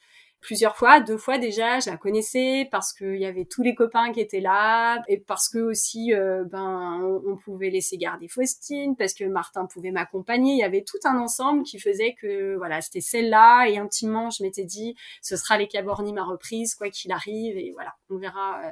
[0.40, 4.12] plusieurs fois, deux fois déjà, je la connaissais parce qu'il y avait tous les copains
[4.12, 9.12] qui étaient là et parce que aussi, euh, ben, on, pouvait laisser garder Faustine, parce
[9.12, 10.54] que Martin pouvait m'accompagner.
[10.54, 14.42] Il y avait tout un ensemble qui faisait que, voilà, c'était celle-là et intimement, je
[14.42, 18.60] m'étais dit, ce sera les Cabornis ma reprise, quoi qu'il arrive et voilà, on verra
[18.64, 18.70] euh,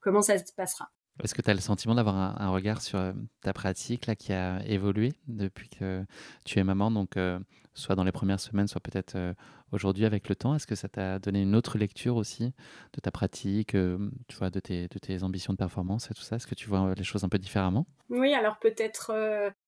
[0.00, 0.88] comment ça se passera.
[1.22, 3.12] Est-ce que tu as le sentiment d'avoir un, regard sur euh,
[3.42, 6.04] ta pratique là, qui a évolué depuis que
[6.44, 7.38] tu es maman, donc euh,
[7.72, 9.32] soit dans les premières semaines, soit peut-être euh,
[9.72, 12.52] aujourd'hui avec le temps Est-ce que ça t'a donné une autre lecture aussi
[12.92, 16.36] de ta pratique, tu vois, de tes, ambitions de performance et tout ça?
[16.36, 17.86] Est-ce que tu vois les choses un peu différemment?
[18.10, 19.12] Oui, alors peut-être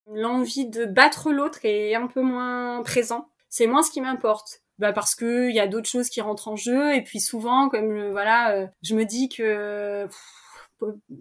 [0.07, 3.29] l'envie de battre l'autre est un peu moins présent.
[3.49, 4.61] C'est moins ce qui m'importe.
[4.77, 7.67] Bah parce que il y a d'autres choses qui rentrent en jeu et puis souvent
[7.67, 10.07] comme voilà je me dis que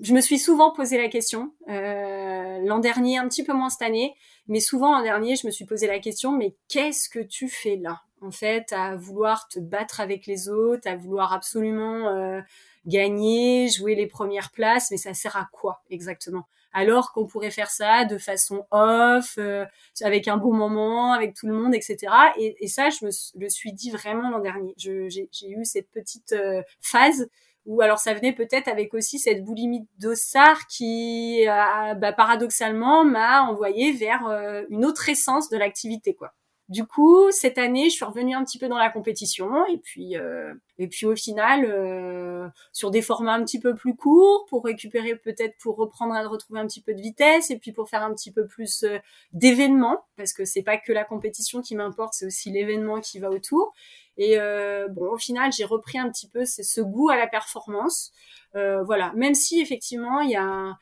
[0.02, 1.52] je me suis souvent posé la question.
[1.68, 4.14] Euh, l'an dernier, un petit peu moins cette année,
[4.46, 7.76] mais souvent l'an dernier, je me suis posé la question, mais qu'est-ce que tu fais
[7.76, 12.40] là En fait, à vouloir te battre avec les autres, à vouloir absolument euh,
[12.86, 16.46] gagner, jouer les premières places, mais ça sert à quoi exactement?
[16.72, 19.64] Alors qu'on pourrait faire ça de façon off, euh,
[20.02, 21.96] avec un bon moment, avec tout le monde, etc.
[22.38, 24.74] Et, et ça, je me le suis dit vraiment l'an dernier.
[24.76, 27.28] J'ai eu cette petite euh, phase
[27.68, 33.92] ou alors ça venait peut-être avec aussi cette boulimie d'ossard qui, bah, paradoxalement, m'a envoyé
[33.92, 36.32] vers euh, une autre essence de l'activité, quoi.
[36.68, 40.18] Du coup, cette année, je suis revenue un petit peu dans la compétition et puis
[40.18, 44.64] euh, et puis au final euh, sur des formats un petit peu plus courts pour
[44.64, 48.02] récupérer peut-être pour reprendre et retrouver un petit peu de vitesse et puis pour faire
[48.02, 48.84] un petit peu plus
[49.32, 53.30] d'événements parce que c'est pas que la compétition qui m'importe, c'est aussi l'événement qui va
[53.30, 53.72] autour.
[54.18, 58.12] Et euh, bon, au final, j'ai repris un petit peu ce, goût à la performance.
[58.56, 60.76] Euh, voilà, même si effectivement, il y a,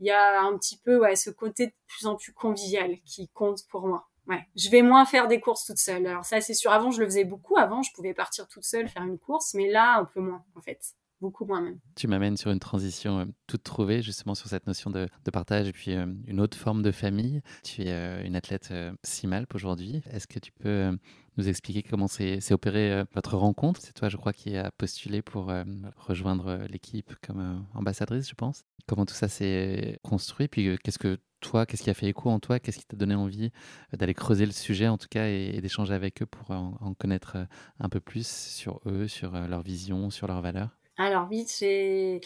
[0.00, 3.66] y a un petit peu ouais, ce côté de plus en plus convivial qui compte
[3.70, 4.08] pour moi.
[4.26, 6.06] Ouais, je vais moins faire des courses toute seule.
[6.06, 6.72] Alors ça, c'est sûr.
[6.72, 7.56] Avant, je le faisais beaucoup.
[7.56, 10.60] Avant, je pouvais partir toute seule faire une course, mais là, un peu moins, en
[10.60, 10.80] fait
[11.20, 11.78] beaucoup moins même.
[11.96, 15.72] Tu m'amènes sur une transition euh, toute trouvée, justement sur cette notion de, partage et
[15.72, 17.40] puis euh, une autre forme de famille.
[17.62, 18.72] Tu es euh, une athlète
[19.04, 20.02] Simalp aujourd'hui.
[20.10, 20.96] Est-ce que tu peux
[21.36, 23.80] nous expliquer comment s'est opérée votre rencontre?
[23.80, 25.52] C'est toi, je crois, qui a postulé pour
[25.96, 28.64] rejoindre l'équipe comme ambassadrice, je pense.
[28.86, 30.48] Comment tout ça s'est construit?
[30.48, 32.58] Puis qu'est-ce que toi, qu'est-ce qui a fait écho en toi?
[32.58, 33.50] Qu'est-ce qui t'a donné envie
[33.92, 37.36] d'aller creuser le sujet, en tout cas, et, d'échanger avec eux pour en, connaître
[37.78, 40.79] un peu plus sur eux, sur leur vision, sur leurs valeurs?
[41.04, 42.20] Alors vite, c'est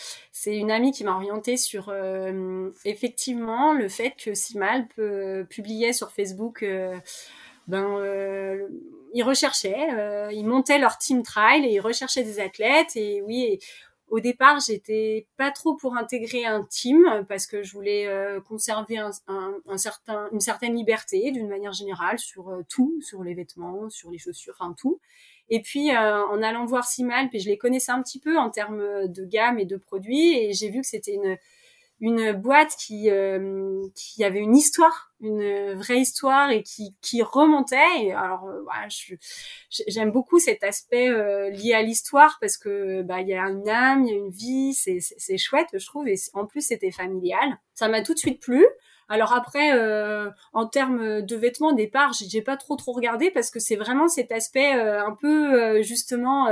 [0.47, 4.89] une amie qui m'a orientée sur euh, effectivement le fait que Simal
[5.49, 6.97] publiait sur Facebook, euh,
[7.69, 8.69] ben euh,
[9.13, 13.61] ils recherchaient, ils montaient leur team trial et ils recherchaient des athlètes et oui.
[14.09, 18.09] au départ, j'étais pas trop pour intégrer un team parce que je voulais
[18.49, 18.99] conserver
[19.29, 24.75] une certaine liberté d'une manière générale sur tout, sur les vêtements, sur les chaussures, enfin
[24.77, 25.01] tout.
[25.49, 28.51] Et puis euh, en allant voir Simal, puis je les connaissais un petit peu en
[28.51, 31.37] termes de gamme et de produits, et j'ai vu que c'était une
[32.01, 38.13] une boîte qui euh, qui avait une histoire, une vraie histoire et qui qui remontait.
[38.13, 38.89] Alors euh, voilà,
[39.89, 41.09] j'aime beaucoup cet aspect
[41.51, 44.31] lié à l'histoire parce que bah il y a une âme, il y a une
[44.31, 47.59] vie, c'est chouette je trouve et en plus c'était familial.
[47.75, 48.65] Ça m'a tout de suite plu.
[49.09, 53.51] Alors après, euh, en termes de vêtements, au départ, j'ai pas trop trop regardé parce
[53.51, 56.49] que c'est vraiment cet aspect euh, un peu euh, justement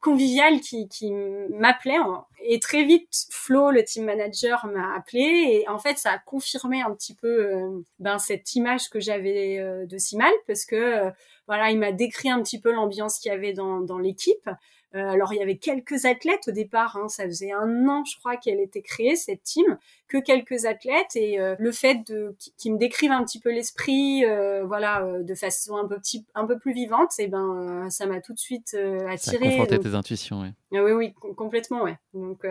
[0.00, 1.98] convivial qui, qui m'appelait.
[2.44, 6.82] Et très vite, Flo, le team manager, m'a appelé et en fait, ça a confirmé
[6.82, 11.10] un petit peu ben cette image que j'avais de Simal parce que
[11.46, 14.48] voilà, il m'a décrit un petit peu l'ambiance qu'il y avait dans, dans l'équipe.
[14.94, 18.18] Euh, alors il y avait quelques athlètes au départ, hein, ça faisait un an je
[18.18, 22.74] crois qu'elle était créée cette team, que quelques athlètes et euh, le fait de qu'ils
[22.74, 26.58] me décrivent un petit peu l'esprit, euh, voilà, de façon un peu petit, un peu
[26.58, 28.76] plus vivante, et eh ben ça m'a tout de suite
[29.08, 29.38] attiré.
[29.38, 30.48] Ça a conforté tes intuitions, oui.
[30.74, 31.98] Ah oui oui complètement ouais.
[32.12, 32.44] Donc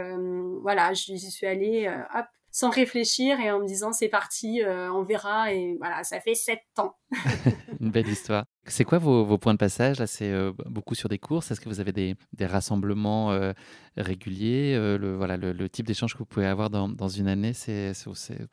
[0.61, 5.03] voilà, j'y suis allée, hop, sans réfléchir et en me disant c'est parti, euh, on
[5.03, 5.53] verra.
[5.53, 6.95] Et voilà, ça fait sept ans.
[7.79, 8.43] Une belle histoire.
[8.65, 11.49] C'est quoi vos, points de passage Là, c'est euh, beaucoup sur des courses.
[11.49, 13.53] Est-ce que vous avez des, rassemblements euh,
[13.97, 17.93] réguliers le, voilà, le, type d'échange que vous pouvez avoir dans, dans une année, c'est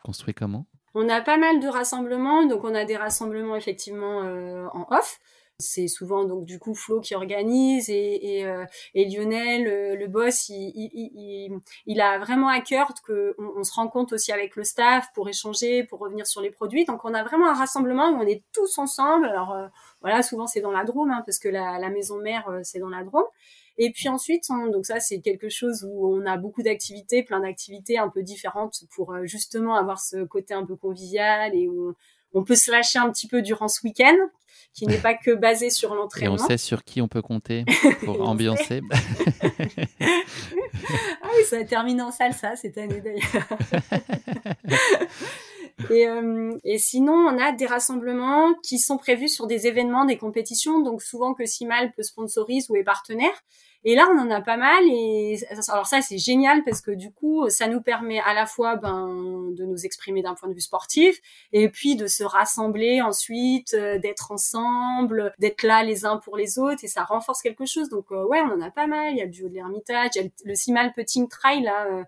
[0.05, 0.67] construit comment?
[0.95, 2.47] On a pas mal de rassemblements.
[2.47, 4.21] Donc, on a des rassemblements effectivement
[4.73, 5.19] en off.
[5.61, 10.49] C'est souvent donc du coup Flo qui organise et, et, euh, et Lionel, le, boss,
[10.51, 15.09] il, il, il, a vraiment à cœur que on, se rencontre aussi avec le staff
[15.15, 16.85] pour échanger, pour revenir sur les produits.
[16.85, 19.27] Donc on a vraiment un rassemblement où on est tous ensemble.
[19.27, 19.67] Alors euh,
[20.01, 22.91] voilà, souvent c'est dans la Drôme hein, parce que la, la maison mère c'est dans
[22.91, 23.27] la Drôme.
[23.79, 27.97] Et puis ensuite, donc ça c'est quelque chose où on a beaucoup d'activités, plein d'activités
[27.97, 31.95] un peu différentes pour euh, justement avoir ce côté un peu convivial et où
[32.35, 34.17] on peut se lâcher un petit peu durant ce week-end,
[34.75, 36.37] qui n'est pas que basé sur l'entraînement.
[36.37, 37.65] Et on sait sur qui on peut compter
[38.05, 38.81] pour ambiancer.
[38.91, 39.49] ah
[40.01, 43.49] oui, ça a terminé en salsa cette année d'ailleurs.
[45.91, 50.17] Et, euh, et, sinon, on a des rassemblements qui sont prévus sur des événements, des
[50.17, 53.33] compétitions, donc souvent que Simal peut sponsorise ou est partenaire.
[53.85, 54.85] Et là, on en a pas mal.
[54.87, 58.77] Et alors ça, c'est génial parce que du coup, ça nous permet à la fois
[58.77, 61.21] ben, de nous exprimer d'un point de vue sportif
[61.53, 66.59] et puis de se rassembler ensuite, euh, d'être ensemble, d'être là les uns pour les
[66.59, 67.89] autres et ça renforce quelque chose.
[67.89, 69.13] Donc euh, ouais, on en a pas mal.
[69.13, 71.87] Il y a le duo de l'Ermitage, il y a le, Simal Putting Trail là.
[71.87, 72.05] Euh,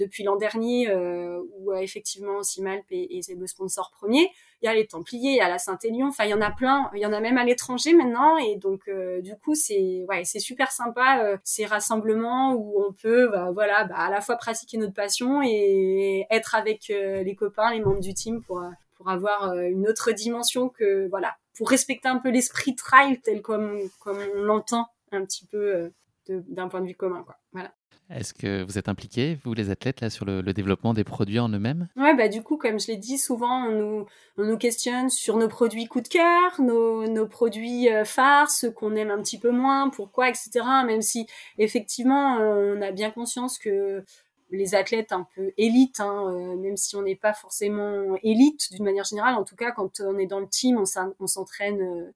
[0.00, 4.30] depuis l'an dernier, euh, où effectivement Simalp est, est, le sponsor premier.
[4.62, 6.50] Il y a les Templiers, il y a la Saint-Élion, enfin il y en a
[6.50, 10.04] plein, il y en a même à l'étranger maintenant, et donc euh, du coup c'est
[10.08, 14.20] ouais c'est super sympa euh, ces rassemblements où on peut bah, voilà bah, à la
[14.20, 18.62] fois pratiquer notre passion et être avec les copains, les membres du team pour
[18.96, 23.78] pour avoir une autre dimension que voilà pour respecter un peu l'esprit trail tel comme
[23.98, 25.90] comme on l'entend un petit peu
[26.28, 27.36] d'un point de vue commun quoi.
[27.52, 27.72] Voilà
[28.10, 31.48] est-ce que vous êtes impliqués, vous les athlètes, là, sur le, développement des produits en
[31.48, 31.88] eux-mêmes?
[31.96, 34.06] Ouais, bah du coup, comme je l'ai dit, souvent on nous,
[34.36, 38.70] on nous questionne sur nos produits coup de cœur, nos, nos produits euh, phares, ceux
[38.70, 40.50] qu'on aime un petit peu moins, pourquoi, etc.
[40.86, 41.26] Même si
[41.58, 44.04] effectivement, on a bien conscience que
[44.50, 48.84] les athlètes un peu élites, hein, euh, même si on n'est pas forcément élite d'une
[48.84, 50.82] manière générale, en tout cas quand on est dans le team,
[51.18, 52.12] on s'entraîne euh,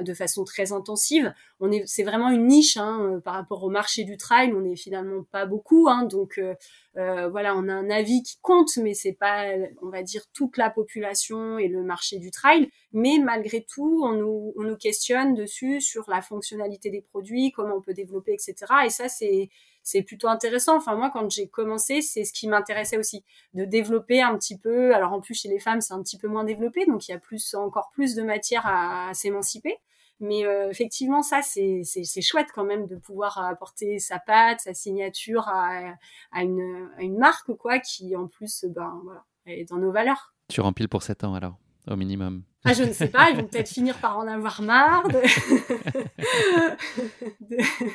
[0.00, 1.34] de façon très intensive.
[1.58, 4.52] On est, c'est vraiment une niche hein, euh, par rapport au marché du trail.
[4.54, 6.54] On n'est finalement pas beaucoup, hein, donc euh,
[6.96, 9.46] euh, voilà, on a un avis qui compte, mais c'est pas,
[9.82, 12.70] on va dire, toute la population et le marché du trail.
[12.92, 17.76] Mais malgré tout, on nous, on nous questionne dessus sur la fonctionnalité des produits, comment
[17.76, 18.54] on peut développer, etc.
[18.86, 19.50] Et ça, c'est
[19.82, 20.76] c'est plutôt intéressant.
[20.76, 23.24] Enfin, moi, quand j'ai commencé, c'est ce qui m'intéressait aussi,
[23.54, 24.94] de développer un petit peu.
[24.94, 27.14] Alors, en plus, chez les femmes, c'est un petit peu moins développé, donc il y
[27.14, 29.78] a plus, encore plus de matière à, s'émanciper.
[30.22, 31.82] Mais euh, effectivement, ça, c'est
[32.22, 35.94] chouette quand même de pouvoir apporter sa patte, sa signature à,
[36.34, 40.34] une, marque, quoi, qui en plus, ben voilà, est dans nos valeurs.
[40.48, 41.56] Tu remplis pour 7 ans alors
[41.88, 45.08] au minimum ah, je ne sais pas, ils vont peut-être finir par en avoir marre.
[45.08, 45.18] De...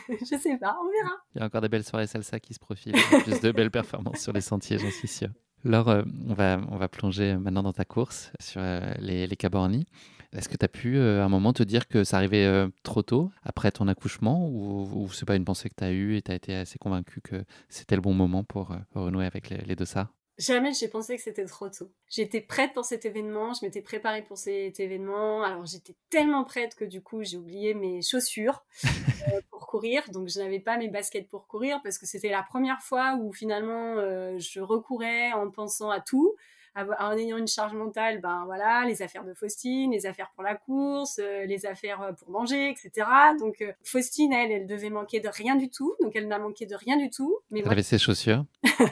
[0.10, 1.16] Je sais pas, on verra.
[1.36, 4.22] Il y a encore des belles soirées salsa qui se profilent, plus de belles performances
[4.22, 5.30] sur les sentiers, j'en suis sûr.
[5.64, 9.36] Laure, euh, on, va, on va plonger maintenant dans ta course sur euh, les, les
[9.36, 9.86] Cabornis.
[10.34, 13.04] Est-ce que tu as pu euh, à un moment te dire que ça arrivait trop
[13.04, 16.22] tôt après ton accouchement ou, ou c'est pas une pensée que tu as eue et
[16.22, 19.76] tu as été assez convaincu que c'était le bon moment pour renouer avec les, les
[19.76, 21.90] deux ça Jamais j'ai pensé que c'était trop tôt.
[22.10, 25.44] J'étais prête pour cet événement, je m'étais préparée pour cet événement.
[25.44, 30.28] Alors j'étais tellement prête que du coup j'ai oublié mes chaussures euh, pour courir, donc
[30.28, 33.96] je n'avais pas mes baskets pour courir parce que c'était la première fois où finalement
[33.96, 36.36] euh, je recourais en pensant à tout
[36.76, 40.56] en ayant une charge mentale, ben voilà, les affaires de Faustine, les affaires pour la
[40.56, 43.08] course, euh, les affaires euh, pour manger, etc.
[43.40, 46.66] Donc euh, Faustine, elle, elle devait manquer de rien du tout, donc elle n'a manqué
[46.66, 47.40] de rien du tout.
[47.52, 48.46] Mais elle avait ses chaussures.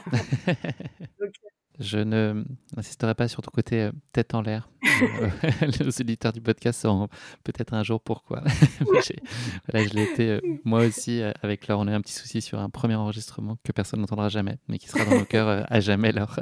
[1.80, 2.44] Je ne
[2.76, 4.68] n'insisterai pas sur ton côté euh, tête en l'air.
[5.60, 7.08] Les auditeurs du podcast sauront
[7.42, 8.44] peut-être un jour pourquoi.
[8.80, 11.80] voilà, je l'ai été euh, moi aussi euh, avec Laure.
[11.80, 14.78] On a eu un petit souci sur un premier enregistrement que personne n'entendra jamais, mais
[14.78, 16.12] qui sera dans nos cœurs à jamais.
[16.12, 16.38] Laure.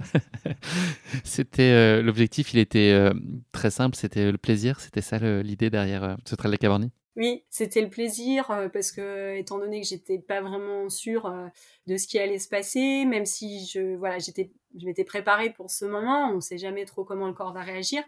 [1.24, 3.10] c'était l'objectif, il était
[3.52, 4.80] très simple, c'était le plaisir.
[4.80, 6.90] C'était ça l'idée derrière ce trail de Caborni.
[7.16, 11.46] Oui, c'était le plaisir euh, parce que étant donné que j'étais pas vraiment sûre euh,
[11.86, 14.50] de ce qui allait se passer, même si je voilà, j'étais
[14.80, 18.02] je m'étais préparée pour ce moment, on sait jamais trop comment le corps va réagir.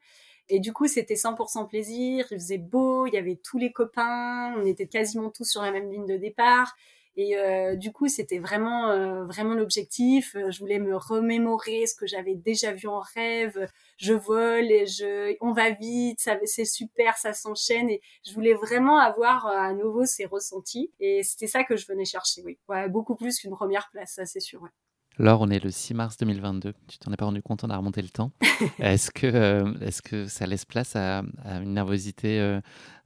[0.48, 4.54] Et du coup, c'était 100% plaisir, il faisait beau, il y avait tous les copains,
[4.56, 6.74] on était quasiment tous sur la même ligne de départ.
[7.16, 10.36] Et euh, du coup, c'était vraiment, euh, vraiment l'objectif.
[10.50, 13.68] Je voulais me remémorer ce que j'avais déjà vu en rêve.
[13.98, 17.88] Je vole et je, on va vite, ça, c'est super, ça s'enchaîne.
[17.88, 20.92] Et je voulais vraiment avoir euh, à nouveau ces ressentis.
[20.98, 22.58] Et c'était ça que je venais chercher, oui.
[22.68, 24.60] Ouais, beaucoup plus qu'une première place, ça c'est sûr.
[24.62, 24.70] Ouais.
[25.16, 26.74] Laure, on est le 6 mars 2022.
[26.88, 28.32] Tu t'en es pas rendu compte, on a remonté le temps.
[28.80, 32.58] est-ce que, est-ce que ça laisse place à, une nervosité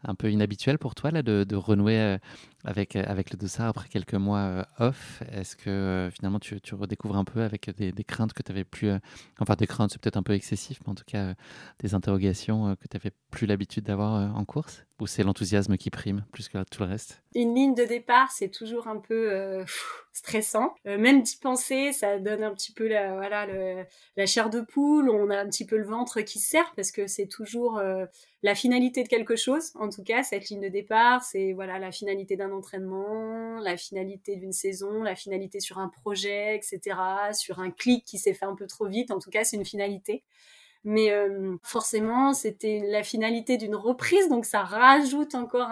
[0.05, 2.19] un peu inhabituel pour toi là, de, de renouer
[2.65, 5.23] avec, avec le dossard après quelques mois off?
[5.33, 8.65] Est-ce que finalement tu, tu, redécouvres un peu avec des, des craintes que tu avais
[8.65, 8.93] plus,
[9.39, 11.35] enfin des craintes c'est peut-être un peu excessif, mais en tout cas
[11.81, 14.85] des interrogations que tu avais plus l'habitude d'avoir en course?
[15.01, 17.23] Ou c'est l'enthousiasme qui prime plus que tout le reste?
[17.35, 19.65] Une ligne de départ, c'est toujours un peu
[20.13, 20.75] stressant.
[20.85, 23.47] même d'y penser, ça donne un petit peu la, voilà,
[24.17, 26.91] la chair de poule, on a un petit peu le ventre qui se serre parce
[26.91, 27.81] que c'est toujours
[28.43, 29.73] la finalité de quelque chose.
[29.75, 34.37] En tout cas, cette ligne de départ, c'est voilà la finalité d'un entraînement, la finalité
[34.37, 36.97] d'une saison, la finalité sur un projet, etc.
[37.33, 39.11] Sur un clic qui s'est fait un peu trop vite.
[39.11, 40.23] En tout cas, c'est une finalité.
[40.85, 45.69] Mais euh, forcément, c'était la finalité d'une reprise, donc ça rajoute encore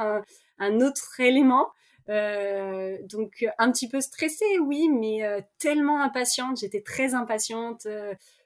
[0.59, 1.69] un, autre élément.
[2.09, 6.59] Euh, donc un petit peu stressée, oui, mais euh, tellement impatiente.
[6.59, 7.87] J'étais très impatiente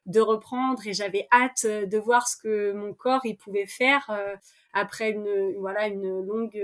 [0.06, 4.10] de reprendre et j'avais hâte de voir ce que mon corps il pouvait faire
[4.72, 6.58] après une voilà une longue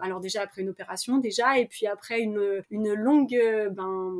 [0.00, 3.38] alors déjà après une opération déjà et puis après une une longue
[3.70, 4.12] ben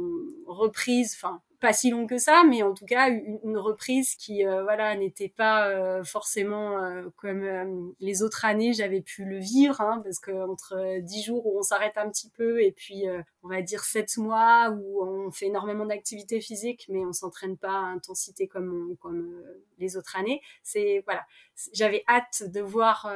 [0.46, 4.62] reprise enfin pas si longue que ça, mais en tout cas une, reprise qui euh,
[4.62, 10.00] voilà n'était pas euh, forcément euh, comme les autres années j'avais pu le vivre, hein,
[10.02, 13.04] parce que entre dix jours où on s'arrête un petit peu et puis
[13.42, 17.72] on va dire sept mois où on fait énormément d'activité physique, mais on s'entraîne pas
[17.72, 19.42] à intensité comme comme
[19.78, 20.40] les autres années.
[20.62, 21.26] C'est voilà,
[21.72, 23.10] j'avais hâte de voir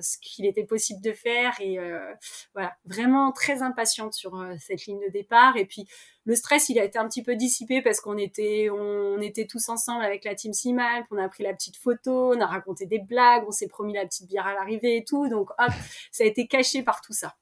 [0.00, 1.78] ce qu'il était possible de faire et
[2.54, 5.86] voilà vraiment très impatiente sur cette ligne de départ et puis
[6.24, 9.68] le stress, il a été un petit peu dissipé parce qu'on était, on était tous
[9.68, 12.98] ensemble avec la team Simal, on a pris la petite photo, on a raconté des
[12.98, 15.28] blagues, on s'est promis la petite bière à l'arrivée et tout.
[15.28, 15.72] Donc, hop,
[16.12, 17.36] ça a été caché par tout ça.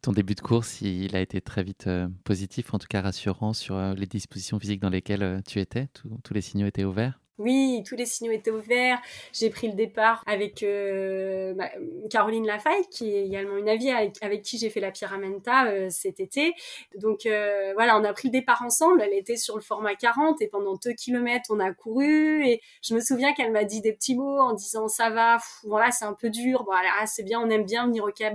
[0.00, 3.52] Ton début de course, il a été très vite euh, positif, en tout cas rassurant
[3.52, 5.88] sur euh, les dispositions physiques dans lesquelles euh, tu étais.
[6.22, 9.00] tous les signaux étaient ouverts oui, tous les signaux étaient ouverts.
[9.32, 11.70] J'ai pris le départ avec euh, bah,
[12.10, 16.20] Caroline Lafaille, qui est également une avis avec, qui j'ai fait la Pyramenta euh, cet
[16.20, 16.54] été.
[16.96, 19.02] Donc euh, voilà, on a pris le départ ensemble.
[19.02, 22.46] Elle était sur le format 40 et pendant deux kilomètres, on a couru.
[22.46, 25.90] Et je me souviens qu'elle m'a dit des petits mots en disant ça va, voilà,
[25.90, 26.64] c'est un peu dur.
[26.64, 28.34] Bon, là, c'est bien, on aime bien venir au Cap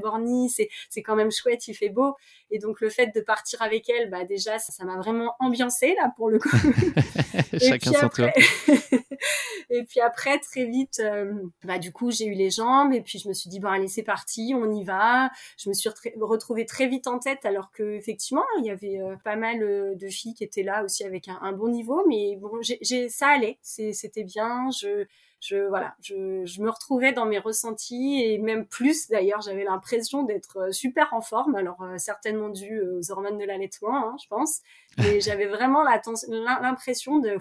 [0.90, 2.16] c'est quand même chouette, il fait beau.
[2.52, 6.12] Et donc le fait de partir avec elle, bah déjà ça m'a vraiment ambiancé là
[6.16, 6.50] pour le coup.
[7.60, 8.28] Chacun son tour.
[9.70, 11.34] et puis après très vite, euh,
[11.64, 13.88] bah du coup j'ai eu les jambes et puis je me suis dit bon allez
[13.88, 15.30] c'est parti, on y va.
[15.58, 15.90] Je me suis
[16.20, 19.96] retrouvée très vite en tête alors que effectivement il y avait euh, pas mal euh,
[19.96, 23.28] de filles qui étaient là aussi avec un, un bon niveau, mais bon j'ai ça
[23.28, 24.70] allait, c'était bien.
[24.72, 25.06] Je
[25.40, 30.24] je voilà, je, je, me retrouvais dans mes ressentis et même plus d'ailleurs, j'avais l'impression
[30.24, 31.56] d'être euh, super en forme.
[31.56, 34.62] Alors euh, certainement dû euh, aux hormones de l'allaitement, hein, je pense.
[34.98, 37.38] Mais j'avais vraiment l'impression de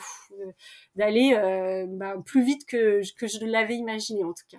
[0.94, 4.58] d'aller bah, plus vite que que je l'avais imaginé en tout cas.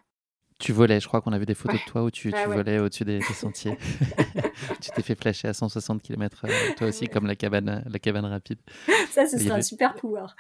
[0.60, 2.80] Tu volais, je crois qu'on a vu des photos de toi où tu, tu volais
[2.80, 3.78] au-dessus des, sentiers.
[4.82, 8.60] tu t'es fait flasher à 160 km toi aussi, comme la cabane, la cabane rapide.
[9.10, 10.36] Ça, ce serait un super pouvoir.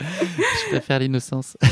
[0.00, 1.56] Je préfère l'innocence.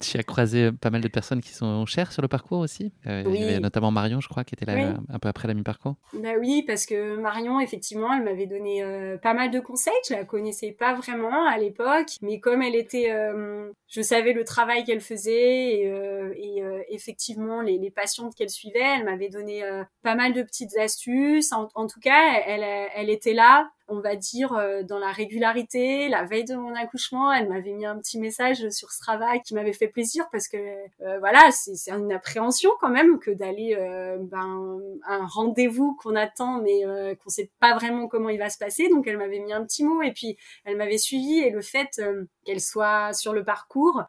[0.00, 2.92] tu as croisé pas mal de personnes qui sont chères sur le parcours aussi.
[3.06, 5.54] Euh, il y avait notamment Marion, je crois, qui était là un peu après la
[5.54, 5.96] mi-parcours.
[6.14, 9.92] Bah oui, parce que Marion, effectivement, elle m'avait donné euh, pas mal de conseils.
[10.08, 14.44] Je la connaissais pas vraiment à l'époque, mais comme elle était, euh, je savais le
[14.44, 15.92] travail qu'elle faisait et,
[16.36, 19.62] et effectivement les, les patientes qu'elle suivait, elle m'avait donné
[20.02, 21.52] pas mal de petites astuces.
[21.52, 22.64] En, en tout cas, elle,
[22.94, 26.08] elle était là on va dire, euh, dans la régularité.
[26.08, 29.72] La veille de mon accouchement, elle m'avait mis un petit message sur Strava qui m'avait
[29.72, 34.78] fait plaisir parce que, euh, voilà, c'est une appréhension quand même que d'aller euh, ben,
[35.06, 36.82] un rendez-vous qu'on attend mais
[37.22, 38.88] qu'on sait pas vraiment comment il va se passer.
[38.88, 42.00] Donc elle m'avait mis un petit mot et puis elle m'avait suivi et le fait
[42.44, 44.02] qu'elle soit sur le parcours,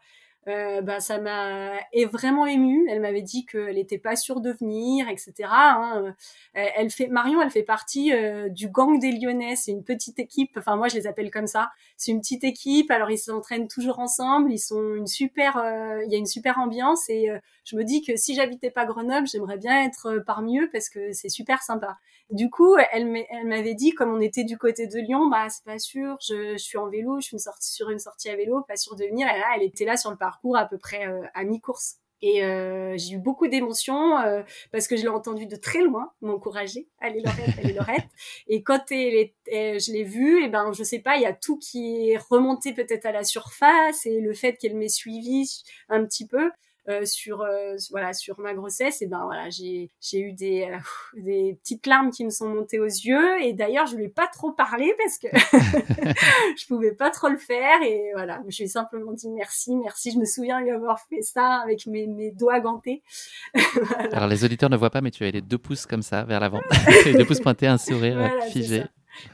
[0.48, 1.74] euh, bah, ça m'a
[2.12, 2.88] vraiment émue.
[2.90, 5.34] Elle m'avait dit qu'elle n'était pas sûre de venir, etc.
[5.52, 6.16] Hein.
[6.54, 9.56] Elle fait Marion, elle fait partie euh, du gang des Lyonnais.
[9.56, 10.52] C'est une petite équipe.
[10.58, 11.70] Enfin moi je les appelle comme ça.
[11.98, 12.90] C'est une petite équipe.
[12.92, 14.52] Alors ils s'entraînent toujours ensemble.
[14.52, 15.58] Ils sont une super.
[15.58, 17.30] Euh, il y a une super ambiance et
[17.66, 21.12] je me dis que si j'habitais pas Grenoble, j'aimerais bien être parmi eux parce que
[21.12, 21.98] c'est super sympa.
[22.32, 23.08] Du coup, elle
[23.46, 26.78] m'avait dit, comme on était du côté de Lyon, bah c'est pas sûr, je, suis
[26.78, 29.28] en vélo, je suis une sortie, sur une sortie à vélo, pas sûr de venir.
[29.28, 30.18] Et là, elle était là sur le
[30.56, 31.98] à peu près euh, à mi-course.
[32.22, 34.42] Et euh, j'ai eu beaucoup d'émotions euh,
[34.74, 36.90] parce que je l'ai entendu de très loin m'encourager.
[37.00, 38.10] Allez Laurette, allez Laurette.
[38.48, 41.58] Et quand je l'ai vue, et eh ben je sais pas, il y a tout
[41.58, 46.28] qui est remonté peut-être à la surface et le fait qu'elle m'ait suivi un petit
[46.28, 46.52] peu.
[46.90, 50.78] Euh, sur euh, voilà sur ma grossesse et ben voilà j'ai j'ai eu des euh,
[51.22, 54.28] des petites larmes qui me sont montées aux yeux et d'ailleurs je lui ai pas
[54.28, 55.28] trop parlé parce que
[56.58, 60.12] je pouvais pas trop le faire et voilà je lui ai simplement dit merci merci
[60.12, 63.04] je me souviens lui avoir fait ça avec mes mes doigts gantés.
[64.12, 66.40] Alors les auditeurs ne voient pas mais tu as les deux pouces comme ça vers
[66.40, 66.62] l'avant.
[67.06, 68.84] Les deux pouces pointés un sourire figé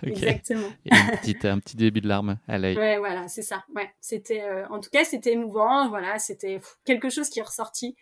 [0.03, 0.69] Exactement.
[0.85, 2.77] Et une petite, un petit début de larmes à l'œil.
[2.77, 3.65] Ouais, voilà, c'est ça.
[3.75, 5.89] Ouais, c'était, euh, en tout cas, c'était émouvant.
[5.89, 7.95] Voilà, c'était quelque chose qui est ressorti.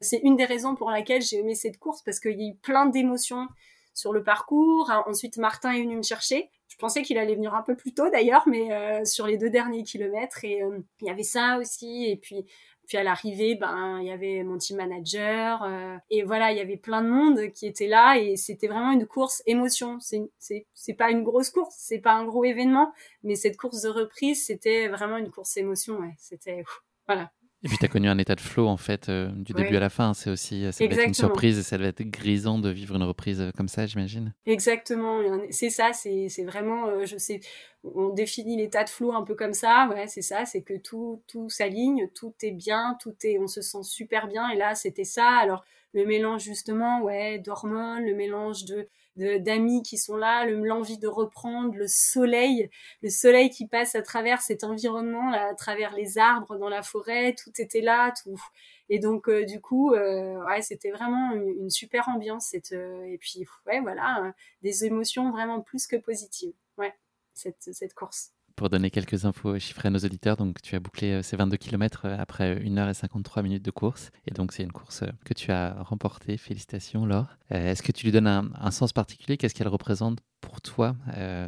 [0.00, 2.56] C'est une des raisons pour laquelle j'ai aimé cette course parce qu'il y a eu
[2.56, 3.48] plein d'émotions
[3.94, 4.90] sur le parcours.
[5.06, 6.50] Ensuite, Martin est venu me chercher.
[6.68, 9.50] Je pensais qu'il allait venir un peu plus tôt d'ailleurs, mais euh, sur les deux
[9.50, 10.44] derniers kilomètres.
[10.44, 12.06] Et euh, il y avait ça aussi.
[12.06, 12.46] Et puis
[12.88, 16.60] puis à l'arrivée, ben il y avait mon team manager euh, et voilà, il y
[16.60, 19.98] avait plein de monde qui était là et c'était vraiment une course émotion.
[20.00, 23.90] C'est c'est pas une grosse course, c'est pas un gros événement, mais cette course de
[23.90, 25.98] reprise, c'était vraiment une course émotion.
[25.98, 26.64] Ouais, c'était
[27.06, 27.30] voilà.
[27.64, 29.80] Et puis tu as connu un état de flow en fait euh, du début à
[29.80, 30.14] la fin.
[30.14, 33.02] C'est aussi ça devait être une surprise et ça devait être grisant de vivre une
[33.02, 34.32] reprise euh, comme ça, j'imagine.
[34.46, 35.20] Exactement.
[35.50, 35.92] C'est ça.
[35.92, 37.40] C'est vraiment, euh, je sais,
[37.82, 39.88] on définit l'état de flow un peu comme ça.
[39.90, 40.44] Ouais, c'est ça.
[40.44, 44.48] C'est que tout tout s'aligne, tout est bien, tout est, on se sent super bien.
[44.50, 45.28] Et là, c'était ça.
[45.28, 48.86] Alors le mélange justement, ouais, d'hormones, le mélange de
[49.18, 52.70] d'amis qui sont là, l'envie de reprendre, le soleil,
[53.02, 56.82] le soleil qui passe à travers cet environnement, là, à travers les arbres dans la
[56.82, 58.40] forêt, tout était là, tout.
[58.88, 62.54] Et donc euh, du coup, euh, ouais, c'était vraiment une, super ambiance.
[62.72, 66.54] Euh, et puis ouais, voilà, des émotions vraiment plus que positives.
[66.78, 66.94] Ouais,
[67.34, 71.12] cette, cette course pour donner quelques infos chiffrées à nos auditeurs, donc tu as bouclé
[71.12, 74.10] euh, ces 22 km euh, après 1h53 minutes de course.
[74.26, 76.36] Et donc, c'est une course euh, que tu as remportée.
[76.36, 77.28] Félicitations, Laure.
[77.50, 79.36] Est-ce que tu lui donnes un, sens particulier?
[79.36, 80.96] Qu'est-ce qu'elle représente pour toi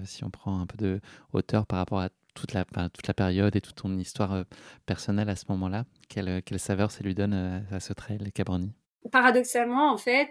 [0.05, 1.01] Si on prend un peu de
[1.33, 2.65] hauteur par rapport à toute la,
[3.15, 4.45] période et toute ton histoire
[4.87, 7.35] personnelle à ce moment-là, quelle, quelle saveur ça lui donne
[7.71, 8.73] à ce trail Cabroni
[9.11, 10.31] paradoxalement en fait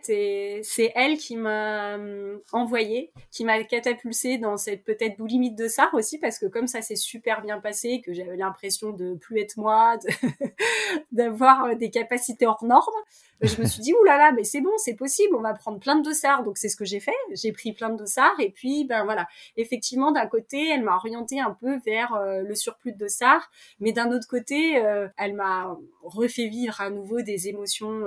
[0.63, 5.91] c'est elle qui m'a hum, envoyé qui m'a catapulté dans cette peut-être boulimie de Sar
[5.93, 9.57] aussi parce que comme ça s'est super bien passé que j'avais l'impression de plus être
[9.57, 9.97] moi
[11.11, 12.93] d'avoir euh, des capacités hors normes
[13.41, 16.03] je me suis dit oulala mais c'est bon c'est possible on va prendre plein de
[16.03, 16.43] dossards.
[16.43, 17.15] Donc c'est ce que j'ai fait.
[17.33, 19.27] J'ai pris plein de dossards et puis ben voilà.
[19.57, 23.49] Effectivement d'un côté elle m'a orienté un peu vers euh, le surplus de dossards.
[23.79, 28.01] Mais d'un autre côté euh, elle m'a refait vivre à nouveau des émotions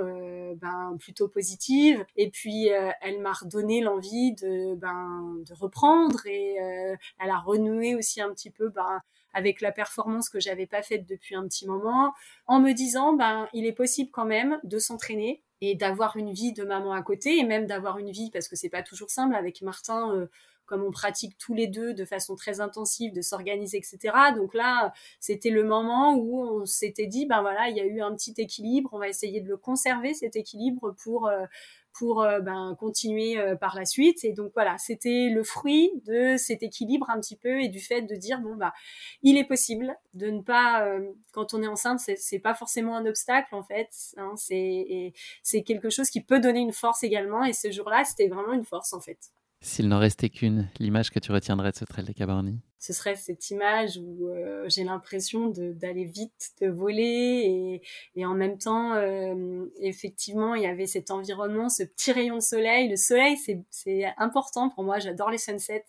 [0.55, 2.05] ben, plutôt positive.
[2.15, 7.37] Et puis, euh, elle m'a redonné l'envie de, ben, de reprendre et euh, elle a
[7.37, 9.01] renoué aussi un petit peu ben,
[9.33, 12.13] avec la performance que j'avais pas faite depuis un petit moment,
[12.47, 16.53] en me disant, ben, il est possible quand même de s'entraîner et d'avoir une vie
[16.53, 19.35] de maman à côté et même d'avoir une vie parce que c'est pas toujours simple
[19.35, 20.13] avec Martin.
[20.15, 20.27] Euh,
[20.65, 24.15] comme on pratique tous les deux de façon très intensive, de s'organiser, etc.
[24.35, 28.01] Donc là, c'était le moment où on s'était dit, ben voilà, il y a eu
[28.01, 31.45] un petit équilibre, on va essayer de le conserver cet équilibre pour euh,
[31.93, 34.23] pour euh, ben, continuer euh, par la suite.
[34.23, 38.01] Et donc voilà, c'était le fruit de cet équilibre un petit peu et du fait
[38.01, 38.73] de dire bon bah
[39.21, 40.87] il est possible de ne pas
[41.31, 43.89] quand on est enceinte, c'est pas forcément un obstacle en fait.
[44.17, 45.13] Hein, c'est
[45.43, 47.43] c'est quelque chose qui peut donner une force également.
[47.43, 49.19] Et ce jour-là, c'était vraiment une force en fait.
[49.63, 53.15] S'il n'en restait qu'une, l'image que tu retiendrais de ce trail des Cabarnis Ce serait
[53.15, 57.01] cette image où euh, j'ai l'impression d'aller vite, de voler,
[57.45, 57.81] et,
[58.17, 62.41] et en même temps, euh, effectivement, il y avait cet environnement, ce petit rayon de
[62.41, 62.89] soleil.
[62.89, 63.37] Le soleil,
[63.69, 65.85] c'est important pour moi, j'adore les sunsets.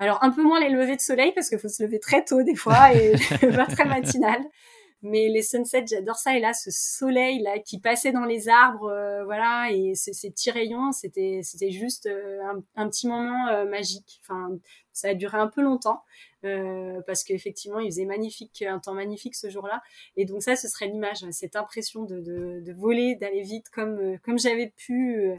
[0.00, 2.42] Alors un peu moins les levées de soleil parce qu'il faut se lever très tôt
[2.42, 3.12] des fois et
[3.54, 4.40] pas très matinal
[5.02, 6.36] mais les sunsets, j'adore ça.
[6.36, 10.50] Et là, ce soleil là qui passait dans les arbres, euh, voilà, et ces, petits
[10.50, 12.40] rayons, c'était c'était juste euh,
[12.74, 14.20] un, petit moment euh, magique.
[14.22, 14.58] Enfin,
[14.92, 16.02] ça a duré un peu longtemps
[17.06, 19.82] parce qu'effectivement, il faisait magnifique, un temps magnifique ce jour-là.
[20.16, 24.18] Et donc ça, ce serait l'image, cette impression de, de, de voler, d'aller vite, comme
[24.20, 25.36] comme j'avais pu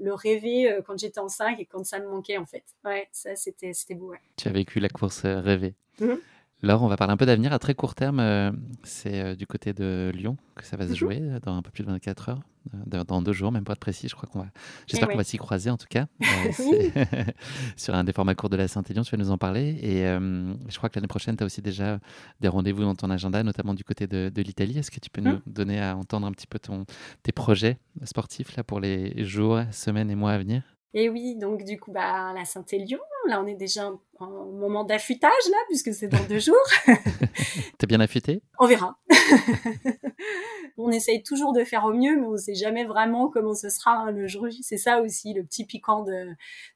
[0.00, 2.64] le rêver quand j'étais enceinte et quand ça me manquait en fait.
[2.84, 4.10] Ouais, ça c'était c'était beau.
[4.10, 4.20] Ouais.
[4.36, 5.74] Tu as vécu la course rêvée.
[6.00, 6.14] Mmh.
[6.60, 8.18] Laure, on va parler un peu d'avenir à très court terme.
[8.18, 8.50] Euh,
[8.82, 10.96] c'est euh, du côté de Lyon que ça va se mhm.
[10.96, 12.40] jouer euh, dans un peu plus de 24 heures,
[12.84, 14.08] dans deux jours, même pas de précis.
[14.08, 14.48] Je crois qu'on va.
[14.88, 16.06] J'espère eh qu'on va s'y croiser en tout cas.
[17.76, 19.78] sur un des formats courts de la Saint-Élion, tu vas nous en parler.
[19.80, 22.00] Et je crois que l'année prochaine, tu as aussi déjà
[22.40, 24.78] des rendez-vous dans ton agenda, notamment du côté de, l'Italie.
[24.78, 25.42] Est-ce que tu peux nous mhm.
[25.46, 26.86] donner à entendre un petit peu ton,
[27.22, 30.62] tes projets sportifs là pour les jours, semaines et mois à venir?
[30.94, 35.30] Et oui, donc du coup, bah, la Saint-Élion, là, on est déjà en moment d'affûtage,
[35.50, 36.56] là, puisque c'est dans deux jours.
[37.78, 38.42] T'es bien affûté?
[38.58, 38.98] On verra.
[40.78, 43.68] on essaye toujours de faire au mieux, mais on ne sait jamais vraiment comment ce
[43.68, 44.62] sera hein, le jour J.
[44.62, 46.28] C'est ça aussi, le petit piquant de,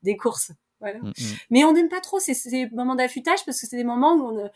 [0.02, 0.52] des courses.
[0.80, 0.98] Voilà.
[0.98, 1.12] Mm, mm.
[1.50, 4.38] Mais on n'aime pas trop ces, ces moments d'affûtage parce que c'est des moments où
[4.38, 4.50] on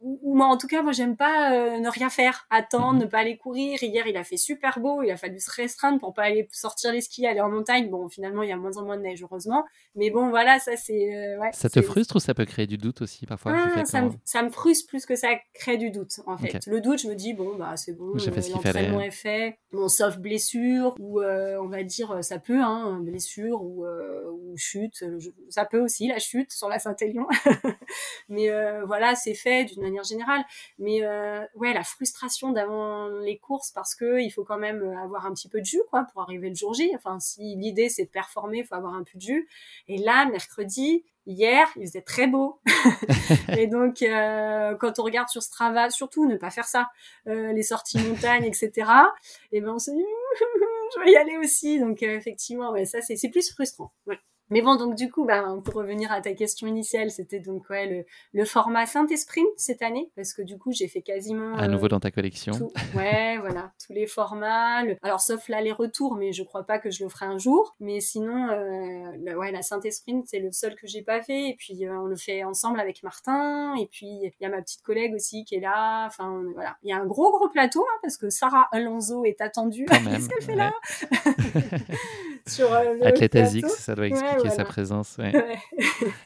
[0.00, 3.02] ou, moi en tout cas moi j'aime pas euh, ne rien faire attendre Mhm.
[3.02, 3.82] ne pas aller courir.
[3.82, 6.92] Hier il a fait super beau il a fallu se restreindre pour pas aller sortir
[6.92, 7.90] les skis aller en montagne.
[7.90, 9.64] Bon finalement il y a moins en moins de neige heureusement
[9.98, 12.78] mais bon voilà ça c'est euh, ouais, Ça te frustre ou ça peut créer du
[12.78, 16.20] doute aussi parfois ah, ça, me, ça me frustre plus que ça crée du doute
[16.26, 16.64] en fait.
[16.66, 19.88] Le doute, je me dis bon bah c'est bon, euh, qu'il l'entraînement est fait, bon
[19.88, 24.56] sauf blessure ou euh, on va dire euh, ça peut hein blessure ou, euh, ou
[24.56, 27.26] chute, je- ça peut aussi la chute sur la Saint-Élion,
[28.28, 28.48] mais
[28.86, 30.44] voilà c'est fait d'une manière générale.
[30.78, 31.02] Mais
[31.54, 35.48] ouais la frustration d'avant les courses parce que il faut quand même avoir un petit
[35.48, 36.90] peu de jus quoi pour arriver le jour J.
[36.94, 39.48] Enfin si l'idée c'est de performer, il faut avoir un peu de jus.
[39.88, 42.58] Et là mercredi Hier, il faisait très beau.
[43.58, 46.88] et donc, euh, quand on regarde sur Strava, surtout ne pas faire ça,
[47.26, 48.90] euh, les sorties montagne, etc.
[49.52, 49.98] Et ben on se dit,
[50.96, 51.80] je vais y aller aussi.
[51.80, 53.92] Donc euh, effectivement, ouais, ça c'est c'est plus frustrant.
[54.06, 54.18] Ouais.
[54.50, 57.86] Mais bon, donc du coup, ben, pour revenir à ta question initiale, c'était donc ouais,
[57.86, 61.54] le, le format Saint-Esprit cette année, parce que du coup, j'ai fait quasiment...
[61.56, 62.52] à euh, nouveau dans ta collection.
[62.52, 64.82] tout- ouais, voilà, tous les formats.
[64.84, 67.76] le- Alors, sauf l'aller-retour, mais je crois pas que je le ferai un jour.
[67.80, 71.48] Mais sinon, euh, le- ouais, la Saint-Esprit, c'est le seul que j'ai pas fait.
[71.50, 73.74] Et puis, euh, on le fait ensemble avec Martin.
[73.76, 76.06] Et puis, il y a ma petite collègue aussi qui est là.
[76.06, 76.76] Enfin, on- voilà.
[76.82, 79.84] Il y a un gros, gros plateau, hein, parce que Sarah Alonso est attendue.
[79.88, 80.56] Qu'est-ce qu'elle fait ouais.
[80.56, 80.72] là?
[82.46, 83.04] Sur euh, le
[83.68, 85.16] ça doit Ouais, expliquer sa présence.
[85.18, 85.32] ouais.
[85.36, 85.58] Ouais.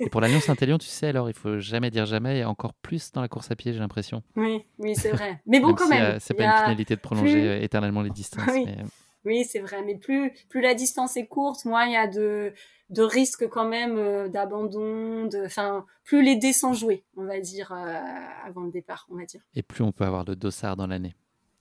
[0.00, 3.12] Et pour l'Alliance Saint-Élion, tu sais, alors il faut jamais dire jamais, et encore plus
[3.12, 4.22] dans la course à pied, j'ai l'impression.
[4.36, 5.40] Oui, oui, c'est vrai.
[5.46, 6.02] Mais bon, Même quand si, même.
[6.14, 8.44] euh, c'est pas une finalité de prolonger plus- euh, éternellement les distances.
[8.52, 8.64] Oui.
[8.66, 8.86] mais, euh,
[9.24, 12.52] Oui, c'est vrai, mais plus plus la distance est courte, moins il y a de
[12.90, 17.40] de risques quand même euh, d'abandon, de enfin plus les dés sont joués, on va
[17.40, 17.98] dire euh,
[18.46, 19.40] avant le départ, on va dire.
[19.54, 21.14] et plus on peut avoir de dossards dans l'année.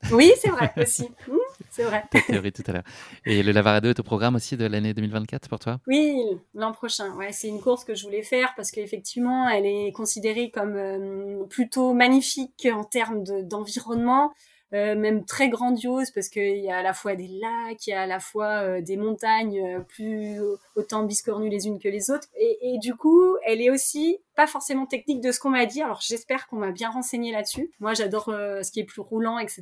[0.10, 1.10] Oui, c'est vrai aussi.
[1.28, 1.34] Mmh,
[1.70, 2.04] c'est vrai.
[2.12, 2.84] Ta théorie tout à l'heure.
[3.26, 5.80] Et le Lavarado est au programme aussi de l'année 2024 pour toi?
[5.88, 6.16] Oui,
[6.54, 7.14] l'an prochain.
[7.16, 11.44] Ouais, c'est une course que je voulais faire parce qu'effectivement, elle est considérée comme euh,
[11.46, 14.32] plutôt magnifique en termes de- d'environnement.
[14.74, 17.94] euh, même très grandiose parce qu'il y a à la fois des lacs, il y
[17.94, 20.40] a à la fois euh, des montagnes plus
[20.78, 22.30] autant biscornues les unes que les autres.
[22.40, 25.82] Et, et du coup, elle est aussi pas forcément technique de ce qu'on m'a dit.
[25.82, 27.72] Alors j'espère qu'on m'a bien renseigné là-dessus.
[27.80, 29.62] Moi, j'adore euh, ce qui est plus roulant, etc.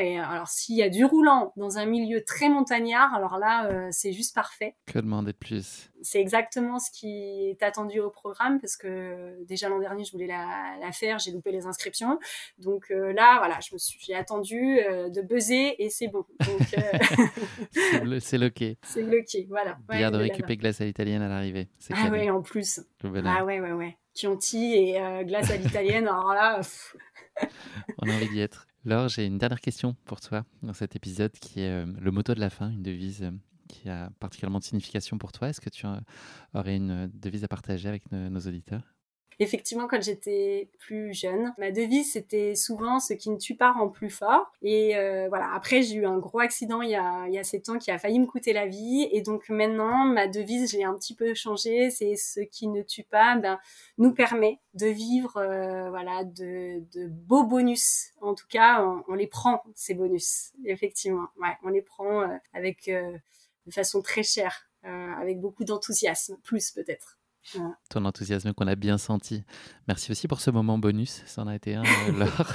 [0.00, 3.88] Et alors s'il y a du roulant dans un milieu très montagnard, alors là, euh,
[3.90, 8.60] c'est juste parfait Que demander de plus c'est exactement ce qui est attendu au programme
[8.60, 12.20] parce que déjà l'an dernier je voulais la, la faire, j'ai loupé les inscriptions.
[12.58, 16.24] Donc euh, là voilà, je me suis j'ai attendu euh, de buzzer et c'est bon.
[16.42, 16.46] Euh,
[17.72, 18.78] C'est blo- C'est loqué.
[18.84, 19.78] c'est bloqué, voilà.
[19.88, 21.68] Ouais, Bien de récupérer glace à l'italienne à l'arrivée.
[21.92, 22.80] Ah ouais, en plus.
[23.26, 23.96] Ah ouais ouais ouais.
[24.18, 26.08] Chianti et euh, glace à l'italienne.
[26.08, 26.60] alors là,
[27.98, 28.66] On a envie d'y être.
[28.84, 32.34] Laure, j'ai une dernière question pour toi dans cet épisode qui est euh, le motto
[32.34, 33.30] de la fin, une devise euh,
[33.68, 35.50] qui a particulièrement de signification pour toi.
[35.50, 35.86] Est-ce que tu
[36.52, 38.82] aurais une devise à partager avec nos auditeurs?
[39.38, 43.88] Effectivement, quand j'étais plus jeune, ma devise c'était souvent ce qui ne tue pas rend
[43.88, 44.52] plus fort.
[44.62, 45.50] Et euh, voilà.
[45.54, 47.90] Après, j'ai eu un gros accident il y a il y a sept ans qui
[47.90, 49.08] a failli me coûter la vie.
[49.12, 51.90] Et donc maintenant, ma devise, je l'ai un petit peu changée.
[51.90, 53.58] C'est ce qui ne tue pas, ben
[53.98, 58.12] nous permet de vivre, euh, voilà, de, de beaux bonus.
[58.20, 60.52] En tout cas, on, on les prend ces bonus.
[60.64, 63.16] Effectivement, ouais, on les prend euh, avec euh,
[63.66, 67.18] de façon très chère, euh, avec beaucoup d'enthousiasme, plus peut-être.
[67.88, 69.42] Ton enthousiasme qu'on a bien senti.
[69.86, 71.22] Merci aussi pour ce moment bonus.
[71.26, 72.52] Ça en a été un, euh, Laure.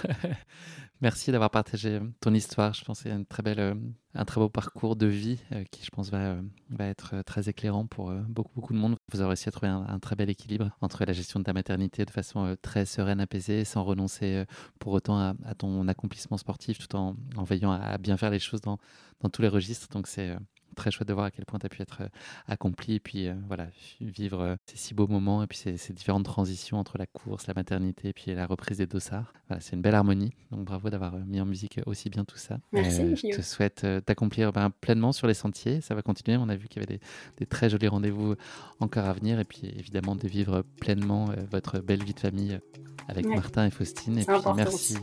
[1.01, 2.73] Merci d'avoir partagé euh, ton histoire.
[2.73, 3.75] Je pense que c'est une très belle, euh,
[4.13, 5.39] un très beau parcours de vie
[5.71, 6.37] qui, je pense, va,
[6.69, 8.95] va être très éclairant pour beaucoup, beaucoup de monde.
[9.11, 11.53] Vous aurez réussi à trouver un, un très bel équilibre entre la gestion de ta
[11.53, 14.45] maternité de façon très sereine, apaisée, sans renoncer
[14.79, 18.29] pour autant à, à ton accomplissement sportif, tout en, en veillant à, à bien faire
[18.29, 18.77] les choses dans,
[19.21, 19.89] dans tous les registres.
[19.89, 20.37] Donc, c'est
[20.73, 22.07] très chouette de voir à quel point tu as pu être euh,
[22.47, 23.67] accompli et puis euh, voilà,
[24.01, 27.47] vivre euh, ces si beaux moments et puis ces, ces différentes transitions entre la course,
[27.47, 29.33] la maternité et puis la reprise des dossards.
[29.47, 30.31] Voilà, c'est une belle harmonie.
[30.51, 32.59] Donc bravo d'avoir mis en musique aussi bien tout ça.
[32.71, 35.81] Merci, Euh, je te souhaite d'accomplir ben, pleinement sur les sentiers.
[35.81, 36.37] Ça va continuer.
[36.37, 37.01] On a vu qu'il y avait des,
[37.37, 38.35] des très jolis rendez-vous
[38.79, 42.59] encore à venir et puis évidemment de vivre pleinement votre belle vie de famille
[43.07, 43.35] avec Ouais.
[43.35, 44.17] Martin et Faustine.
[44.17, 44.97] Et puis merci.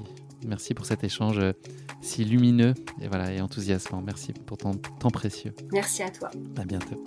[0.47, 1.53] Merci pour cet échange euh,
[2.01, 4.03] si lumineux et, voilà, et enthousiasmant.
[4.03, 5.55] Merci pour ton temps précieux.
[5.73, 6.31] Merci à toi.
[6.57, 7.03] À bientôt.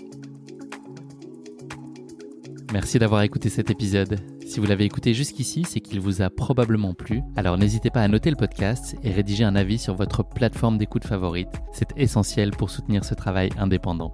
[2.71, 4.19] Merci d'avoir écouté cet épisode.
[4.47, 7.21] Si vous l'avez écouté jusqu'ici, c'est qu'il vous a probablement plu.
[7.35, 11.05] Alors n'hésitez pas à noter le podcast et rédiger un avis sur votre plateforme d'écoute
[11.05, 11.49] favorite.
[11.71, 14.13] C'est essentiel pour soutenir ce travail indépendant.